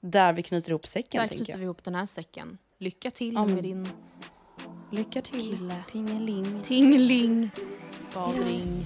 där 0.01 0.33
vi 0.33 0.43
knyter 0.43 0.69
ihop 0.69 0.87
säcken 0.87 1.21
Där 1.21 1.27
knyter 1.27 1.51
jag. 1.53 1.57
vi 1.57 1.63
ihop 1.63 1.83
den 1.83 1.95
här 1.95 2.05
säcken. 2.05 2.57
Lycka 2.77 3.11
till 3.11 3.33
Ja, 3.33 3.45
men- 3.45 3.55
med 3.55 3.63
din 3.63 3.87
Lycka 4.91 5.21
till 5.21 5.41
Kille. 5.57 5.83
tingeling. 5.87 6.61
tingling, 6.63 7.49
badring. 8.13 8.85